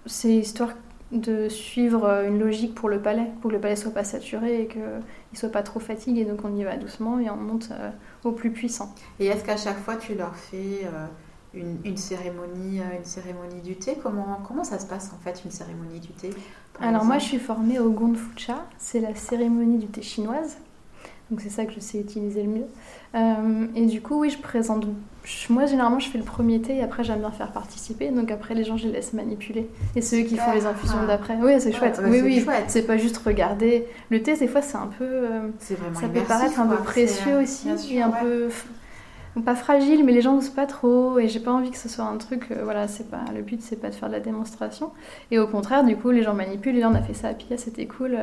[0.05, 0.69] C'est histoire
[1.12, 4.68] de suivre une logique pour le palais, pour que le palais soit pas saturé et
[4.68, 6.26] qu'il ne soit pas trop fatigué.
[6.26, 7.89] Donc on y va doucement et on monte euh,
[8.24, 8.93] au plus puissant.
[9.20, 11.05] Et est-ce qu'à chaque fois tu leur fais euh,
[11.53, 13.97] une, une, cérémonie, euh, une cérémonie du thé?
[14.01, 16.32] Comment, comment ça se passe en fait une cérémonie du thé?
[16.82, 20.58] Alors moi je suis formée au Gond Fucha, c'est la cérémonie du thé chinoise.
[21.30, 22.65] Donc c'est ça que je sais utiliser le mieux.
[23.15, 24.86] Euh, et du coup, oui, je présente.
[25.49, 28.11] Moi, généralement, je fais le premier thé et après, j'aime bien faire participer.
[28.11, 29.69] Donc après, les gens, je les laisse manipuler.
[29.97, 31.38] Et ceux qui font les infusions d'après.
[31.41, 31.99] Oui, c'est chouette.
[32.03, 32.45] oui, oui.
[32.67, 33.86] C'est pas juste regarder.
[34.09, 35.03] Le thé, des fois, c'est un peu.
[35.05, 37.69] Euh, vraiment ça peut paraître un peu précieux aussi.
[37.91, 38.49] et un peu.
[39.45, 41.19] Pas fragile, mais les gens n'osent pas trop.
[41.19, 42.47] Et j'ai pas envie que ce soit un truc.
[42.51, 43.25] Euh, voilà, c'est pas.
[43.36, 44.91] Le but, c'est pas de faire de la démonstration.
[45.30, 46.78] Et au contraire, du coup, les gens manipulent.
[46.78, 48.17] Et on a fait ça à Pia, c'était cool.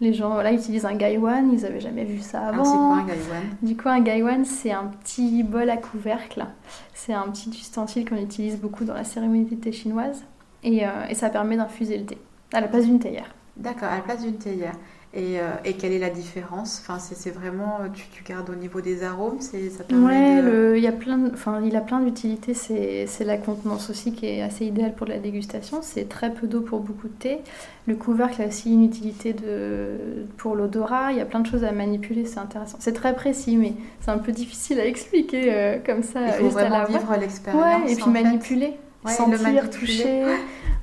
[0.00, 2.64] Les gens voilà, utilisent un gaiwan, ils n'avaient jamais vu ça avant.
[2.64, 3.42] c'est quoi un gaiwan?
[3.62, 6.44] Du coup, un gaiwan, c'est un petit bol à couvercle.
[6.92, 10.24] C'est un petit ustensile qu'on utilise beaucoup dans la cérémonie du thé chinoise.
[10.62, 12.18] Et, euh, et ça permet d'infuser le thé
[12.52, 13.34] à la place d'une théière.
[13.56, 14.74] D'accord, à la place d'une théière.
[15.14, 16.82] Et, euh, et, quelle est la différence?
[16.82, 20.92] Enfin, c'est vraiment, tu, tu, gardes au niveau des arômes, ça Ouais, il y a
[20.92, 22.52] plein, enfin, il a plein d'utilités.
[22.52, 25.78] C'est la contenance aussi qui est assez idéale pour la dégustation.
[25.80, 27.38] C'est très peu d'eau pour beaucoup de thé.
[27.86, 31.12] Le couvercle a aussi une utilité de, pour l'odorat.
[31.12, 32.76] Il y a plein de choses à manipuler, c'est intéressant.
[32.80, 36.26] C'est très précis, mais c'est un peu difficile à expliquer euh, comme ça.
[36.26, 37.62] Il faut vraiment vivre l'expérience.
[37.62, 38.74] Ouais, et puis manipuler,
[39.06, 40.24] sentir, toucher.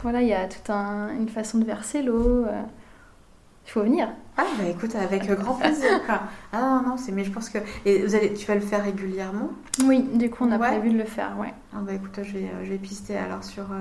[0.01, 2.45] Voilà, il y a toute un, une façon de verser l'eau.
[2.45, 2.61] Euh.
[3.65, 4.09] Il faut venir.
[4.35, 5.89] Ah bah écoute, avec grand plaisir.
[6.09, 8.83] ah non, non, c'est mais je pense que et vous allez, tu vas le faire
[8.83, 9.49] régulièrement?
[9.85, 11.53] Oui, du coup on a prévu de le faire, ouais.
[11.71, 13.63] Ah bah écoute, je vais, je vais pister alors sur.
[13.63, 13.75] Euh,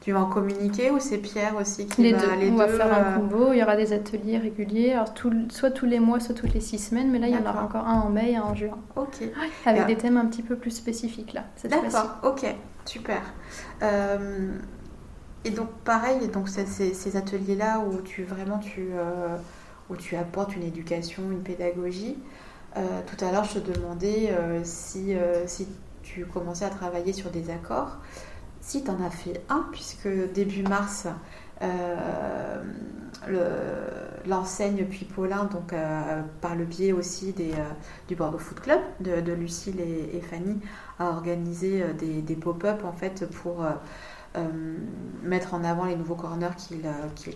[0.00, 2.50] tu vas en communiquer ou c'est Pierre aussi qui les va deux.
[2.50, 3.52] on va faire un euh, combo.
[3.52, 6.60] Il y aura des ateliers réguliers, alors tout, soit tous les mois, soit toutes les
[6.60, 8.54] six semaines, mais là il y en aura encore un en mai et un en
[8.54, 8.78] juin.
[8.96, 9.22] Ok.
[9.66, 11.44] avec des thèmes un petit peu plus spécifiques là.
[11.64, 12.16] D'accord.
[12.24, 12.46] Ok.
[12.84, 13.20] Super.
[13.82, 14.56] Euh,
[15.44, 18.90] et donc pareil, donc ces, ces ateliers là où tu vraiment tu
[19.90, 22.16] où tu apportes une éducation, une pédagogie.
[22.76, 25.68] Euh, tout à l'heure, je te demandais euh, si, euh, si
[26.02, 27.98] tu commençais à travailler sur des accords.
[28.60, 31.06] Si tu en as fait un, puisque début mars,
[34.26, 35.74] l'enseigne Puis Paulin, donc
[36.40, 37.52] par le biais aussi des,
[38.06, 40.60] du Bordeaux Foot Club de, Lucille et, Fanny,
[41.00, 43.64] a organisé des, des pop-up en fait pour
[45.22, 46.56] mettre en avant les nouveaux corners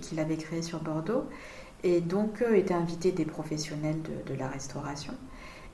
[0.00, 1.24] qu'il avait créés sur Bordeaux.
[1.86, 5.12] Et donc, euh, étaient invités des professionnels de, la restauration.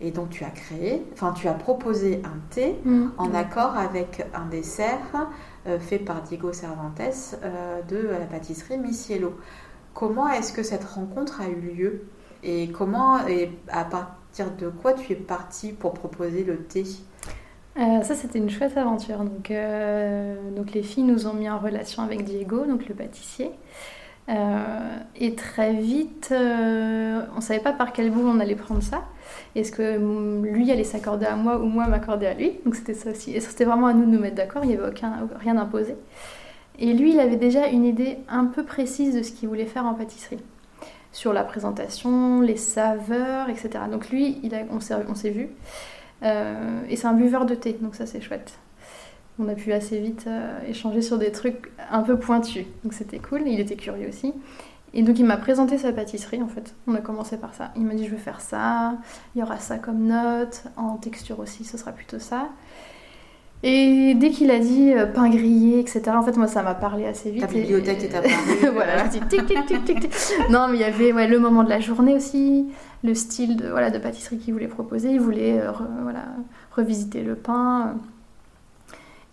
[0.01, 3.13] Et donc, tu as créé, enfin, tu as proposé un thé mm.
[3.19, 5.29] en accord avec un dessert
[5.67, 7.01] euh, fait par Diego Cervantes
[7.43, 9.39] euh, de la pâtisserie Micielo.
[9.95, 12.05] Comment est-ce que cette rencontre a eu lieu?
[12.43, 16.85] Et comment, et à partir de quoi tu es partie pour proposer le thé?
[17.77, 19.19] Ça, c'était une chouette aventure.
[19.19, 19.53] Donc,
[20.57, 23.51] donc, les filles nous ont mis en relation avec Diego, donc le pâtissier.
[24.29, 28.83] Euh, et très vite, euh, on ne savait pas par quel bout on allait prendre
[28.83, 29.05] ça.
[29.55, 29.99] Est-ce que
[30.47, 32.61] lui allait s'accorder à moi ou moi m'accorder à lui?
[32.65, 33.33] Donc c'était ça aussi.
[33.35, 35.97] Et c'était vraiment à nous de nous mettre d'accord, il n'y avait aucun, rien imposé.
[36.79, 39.85] Et lui, il avait déjà une idée un peu précise de ce qu'il voulait faire
[39.85, 40.41] en pâtisserie.
[41.11, 43.71] Sur la présentation, les saveurs, etc.
[43.91, 45.51] Donc lui, il a, on s'est vu.
[46.23, 48.59] Euh, et c'est un buveur de thé, donc ça c'est chouette
[49.39, 52.67] on a pu assez vite euh, échanger sur des trucs un peu pointus.
[52.85, 54.35] Donc c'était cool, il était curieux aussi.
[54.95, 56.75] Et donc il m'a présenté sa pâtisserie en fait.
[56.87, 57.73] On a commencé par ça.
[57.77, 58.95] Il m'a dit je veux faire ça,
[59.35, 62.49] il y aura ça comme note, en texture aussi ce sera plutôt ça.
[63.65, 67.07] Et dès qu'il a dit euh, pain grillé, etc., en fait moi ça m'a parlé
[67.07, 67.43] assez vite.
[67.43, 68.35] Ta bibliothèque est apparue.
[68.73, 70.13] voilà, je dis tic tic tic tic tic.
[70.51, 72.67] Non mais il y avait ouais, le moment de la journée aussi,
[73.05, 75.11] le style de, voilà, de pâtisserie qu'il voulait proposer.
[75.11, 75.73] Il voulait euh,
[76.03, 76.25] voilà,
[76.75, 77.97] revisiter le pain.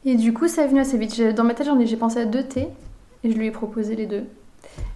[0.05, 1.21] Et du coup, ça est venu assez vite.
[1.35, 2.67] Dans ma tête, j'ai pensé à deux thés
[3.23, 4.23] et je lui ai proposé les deux.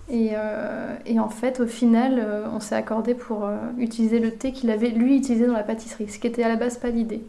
[0.09, 3.47] Et, euh, et en fait, au final, euh, on s'est accordé pour
[3.77, 6.55] utiliser le thé qu'il avait lui utilisé dans la pâtisserie, ce qui était à la
[6.55, 7.23] base pas l'idée.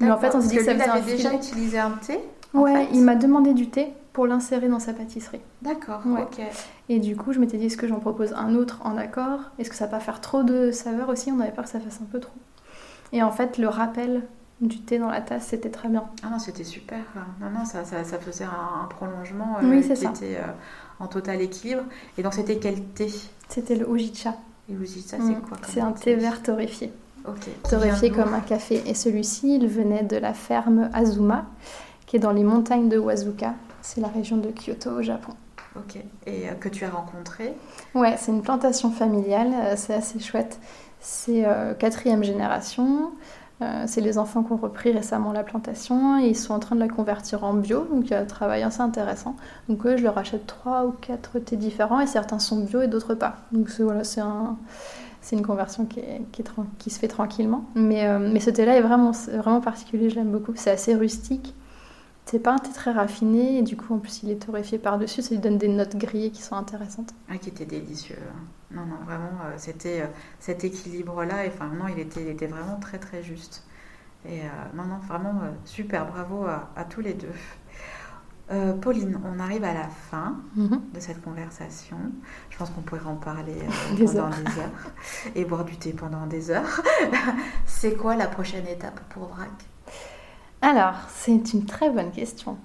[0.00, 2.18] Mais en fait, on s'est dit que, ça faisait un déjà utilisé un thé
[2.54, 5.40] Ouais, il m'a demandé du thé pour l'insérer dans sa pâtisserie.
[5.62, 6.40] D'accord, ok.
[6.88, 9.40] Et du coup, je m'étais dit, est-ce que j'en propose un autre en accord?
[9.58, 11.32] Est-ce que ça va pas faire trop de saveur aussi?
[11.32, 12.34] On avait peur que ça fasse un peu trop.
[13.12, 14.22] Et en fait, le rappel
[14.60, 16.04] du thé dans la tasse, c'était très bien.
[16.22, 17.00] Ah non, c'était super.
[17.40, 20.52] Non, non, ça, ça, faisait un, prolongement euh, qui était euh,
[21.00, 21.82] en total équilibre.
[22.18, 23.10] Et donc, c'était quel thé?
[23.48, 24.34] C'était le Ujicha.
[24.68, 25.40] Et Ujicha, c'est mm.
[25.40, 26.92] quoi C'est un thé vert torréfié.
[27.26, 27.48] Ok.
[27.68, 28.82] Torréfié comme un café.
[28.86, 31.46] Et celui-ci, il venait de la ferme Azuma,
[32.06, 33.54] qui est dans les montagnes de Wazuka.
[33.82, 35.32] C'est la région de Kyoto au Japon.
[35.76, 35.96] Ok.
[36.26, 37.54] Et euh, que tu as rencontré
[37.94, 39.76] Ouais, c'est une plantation familiale.
[39.76, 40.58] c'est assez chouette.
[41.00, 41.44] C'est
[41.80, 43.10] quatrième génération.
[43.62, 46.74] Euh, c'est les enfants qui ont repris récemment la plantation et ils sont en train
[46.74, 49.36] de la convertir en bio, donc il y a un travail assez intéressant.
[49.68, 52.88] Donc eux, je leur achète trois ou quatre thés différents et certains sont bio et
[52.88, 53.36] d'autres pas.
[53.52, 54.56] Donc voilà, c'est un,
[55.30, 56.00] une conversion qui,
[56.78, 57.64] qui, se fait tranquillement.
[57.74, 60.52] Mais, euh, mais ce thé-là est vraiment, vraiment particulier, je l'aime beaucoup.
[60.56, 61.54] C'est assez rustique.
[62.24, 65.22] C'est pas un thé très raffiné et du coup en plus il est torréfié par-dessus,
[65.22, 67.12] ça lui donne des notes grillées qui sont intéressantes.
[67.28, 68.16] Ah qui était délicieux.
[68.70, 70.06] Non non vraiment euh, c'était euh,
[70.38, 73.64] cet équilibre là et enfin non il était, il était vraiment très très juste.
[74.24, 74.44] Et euh,
[74.74, 77.32] non non vraiment super bravo à, tous les deux.
[78.82, 80.82] Pauline, on arrive à la fin mhm.
[80.92, 81.96] de cette conversation.
[82.50, 83.54] Je pense qu'on pourrait en parler
[83.96, 84.92] pendant des heures
[85.34, 86.82] et boire du thé pendant des heures.
[87.66, 89.48] C'est quoi la prochaine étape pour Vrac?
[90.62, 92.56] Alors, c'est une très bonne question.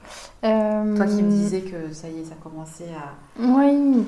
[0.43, 3.15] Euh, Toi qui me disais que ça y est, ça commençait à.
[3.39, 4.05] Oui,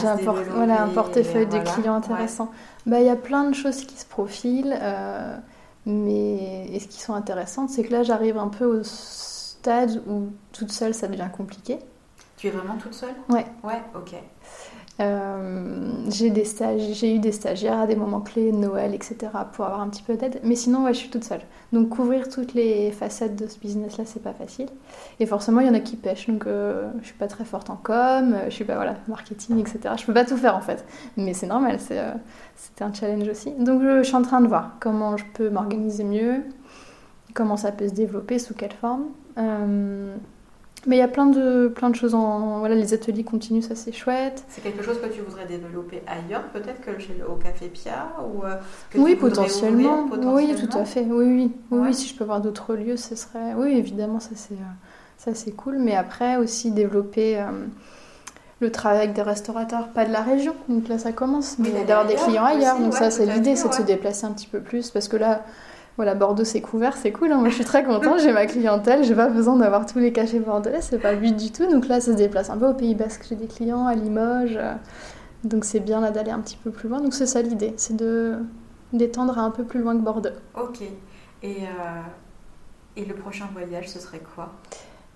[0.00, 0.16] j'ai un,
[0.54, 2.52] voilà, un, portefeuille de clients intéressant.
[2.86, 5.36] Bah, il y a plein de choses qui se profilent, euh,
[5.84, 10.28] mais et ce qui sont intéressantes, c'est que là, j'arrive un peu au stade où
[10.52, 11.80] toute seule, ça devient compliqué.
[12.36, 13.14] Tu es vraiment toute seule?
[13.28, 13.46] Ouais.
[13.64, 14.14] Ouais, ok.
[15.00, 19.16] Euh, j'ai eu des stagiaires à des moments clés, Noël, etc.,
[19.52, 20.40] pour avoir un petit peu d'aide.
[20.42, 21.42] Mais sinon, je suis toute seule.
[21.72, 24.66] Donc couvrir toutes les facettes de ce business-là, c'est pas facile.
[25.20, 26.28] Et forcément, il y en a qui pêchent.
[26.28, 29.94] Donc euh, je suis pas très forte en com, je suis pas voilà marketing, etc.
[29.96, 30.84] Je peux pas tout faire en fait.
[31.16, 32.12] Mais c'est normal, c'est euh,
[32.56, 33.52] c'était un challenge aussi.
[33.52, 36.42] Donc je, suis en train de voir comment je peux m'organiser mieux,
[37.34, 39.04] comment ça peut se développer, sous quelle forme.
[40.86, 42.60] Mais il y a plein de, plein de choses en.
[42.60, 44.44] Voilà, les ateliers continuent, ça c'est chouette.
[44.48, 48.44] C'est quelque chose que tu voudrais développer ailleurs, peut-être que chez, au Café Pia ou
[48.44, 48.54] euh,
[48.94, 50.08] oui, potentiellement.
[50.12, 51.06] Oui, tout à fait.
[51.08, 51.52] Oui, oui.
[51.70, 53.54] Oui, si je peux voir d'autres lieux, ce serait.
[53.56, 54.58] Oui, évidemment, ça c'est,
[55.16, 55.78] ça c'est cool.
[55.78, 57.38] Mais après, aussi développer.
[57.38, 57.66] Euh,
[58.60, 62.06] le travail avec des restaurateurs, pas de la région, donc là ça commence, mais d'avoir
[62.06, 62.78] des clients ailleurs.
[62.78, 65.44] donc ça c'est l'idée, c'est de se déplacer un petit peu plus, parce que là,
[65.98, 67.32] voilà, Bordeaux c'est couvert, c'est cool.
[67.32, 67.38] Hein.
[67.38, 70.38] Moi je suis très contente, j'ai ma clientèle, j'ai pas besoin d'avoir tous les cachets
[70.38, 71.66] bordelais, c'est pas le but du tout.
[71.68, 74.56] Donc là ça se déplace un peu au Pays Basque, j'ai des clients à Limoges.
[74.56, 74.74] Euh,
[75.42, 77.00] donc c'est bien là d'aller un petit peu plus loin.
[77.00, 78.36] Donc c'est ça l'idée, c'est de
[78.92, 80.30] d'étendre un peu plus loin que Bordeaux.
[80.54, 80.82] Ok.
[81.42, 82.00] Et, euh,
[82.96, 84.52] et le prochain voyage, ce serait quoi?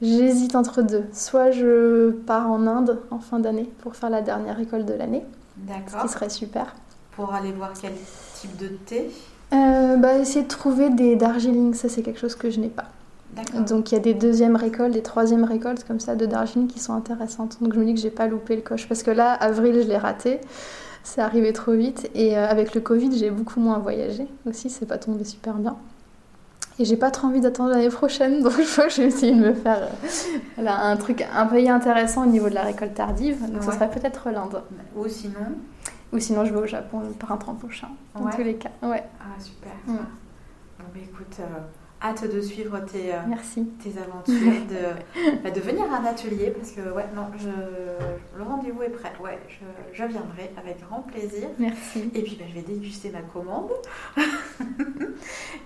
[0.00, 1.04] J'hésite entre deux.
[1.12, 5.24] Soit je pars en Inde en fin d'année pour faire la dernière école de l'année.
[5.58, 6.00] D'accord.
[6.00, 6.74] Ce qui serait super.
[7.12, 7.92] Pour aller voir quel
[8.34, 9.12] type de thé?
[9.52, 12.86] Euh, bah, Essayer de trouver des Darjeeling, ça c'est quelque chose que je n'ai pas.
[13.66, 16.80] Donc il y a des deuxièmes récoltes, des troisièmes récoltes comme ça de Darjeeling qui
[16.80, 17.58] sont intéressantes.
[17.62, 19.88] Donc je me dis que j'ai pas loupé le coche parce que là, avril, je
[19.88, 20.40] l'ai raté.
[21.04, 24.86] C'est arrivé trop vite et euh, avec le Covid, j'ai beaucoup moins voyagé aussi, c'est
[24.86, 25.76] pas tombé super bien.
[26.78, 29.34] Et j'ai pas trop envie d'attendre l'année prochaine, donc je crois que je vais essayer
[29.34, 29.88] de me faire
[30.58, 33.38] euh, un truc, un pays intéressant au niveau de la récolte tardive.
[33.50, 34.62] Donc ce serait peut-être l'Inde.
[34.96, 35.34] Ou sinon
[36.12, 38.70] ou sinon, je vais au Japon le printemps prochain, dans tous les cas.
[38.82, 39.02] Ouais.
[39.20, 39.72] Ah, super.
[39.86, 39.96] Mm.
[39.96, 41.60] Bon, bah, écoute, euh,
[42.02, 43.66] hâte de suivre tes, euh, Merci.
[43.82, 48.42] tes aventures, de, bah, de venir à un atelier, parce que, ouais, non, je, le
[48.42, 49.12] rendez-vous est prêt.
[49.22, 51.48] Ouais, je, je, viendrai avec grand plaisir.
[51.58, 52.10] Merci.
[52.14, 53.70] Et puis, bah, je vais déguster ma commande.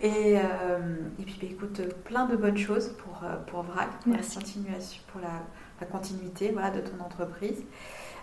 [0.01, 4.37] et, euh, et puis, écoute, plein de bonnes choses pour, pour VRAC, pour Merci.
[4.37, 5.43] la continuation, pour la,
[5.81, 7.65] la continuité voilà, de ton entreprise.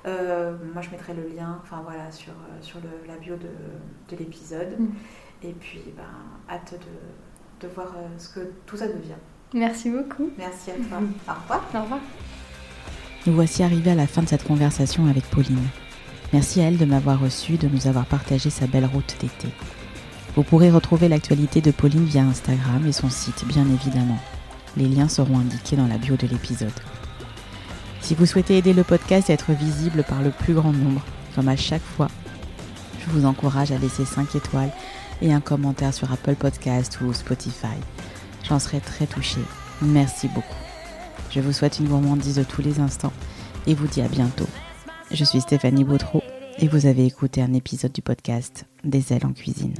[0.06, 3.49] Euh, moi, je mettrai le lien enfin, voilà, sur, euh, sur le, la bio de,
[4.10, 4.80] de l'épisode.
[4.80, 4.88] Mm.
[5.43, 6.04] Et puis, ben,
[6.54, 9.20] hâte de, de voir euh, ce que tout ça devient.
[9.54, 10.30] Merci beaucoup.
[10.38, 10.99] Merci à toi.
[11.28, 11.64] Au revoir.
[11.74, 11.99] Au revoir.
[13.26, 15.68] Nous voici arrivés à la fin de cette conversation avec Pauline.
[16.34, 19.47] Merci à elle de m'avoir reçu, de nous avoir partagé sa belle route d'été.
[20.36, 24.18] Vous pourrez retrouver l'actualité de Pauline via Instagram et son site, bien évidemment.
[24.76, 26.72] Les liens seront indiqués dans la bio de l'épisode.
[28.04, 31.01] Si vous souhaitez aider le podcast à être visible par le plus grand nombre,
[31.36, 32.10] comme à chaque fois,
[32.99, 34.72] je vous encourage à laisser 5 étoiles
[35.22, 37.78] et un commentaire sur Apple Podcast ou Spotify.
[38.43, 39.39] J'en serai très touchée.
[39.82, 40.54] Merci beaucoup.
[41.32, 43.14] Je vous souhaite une gourmandise de tous les instants
[43.68, 44.49] et vous dis à bientôt.
[45.10, 46.22] Je suis Stéphanie Bautreau
[46.60, 49.76] et vous avez écouté un épisode du podcast Des ailes en cuisine.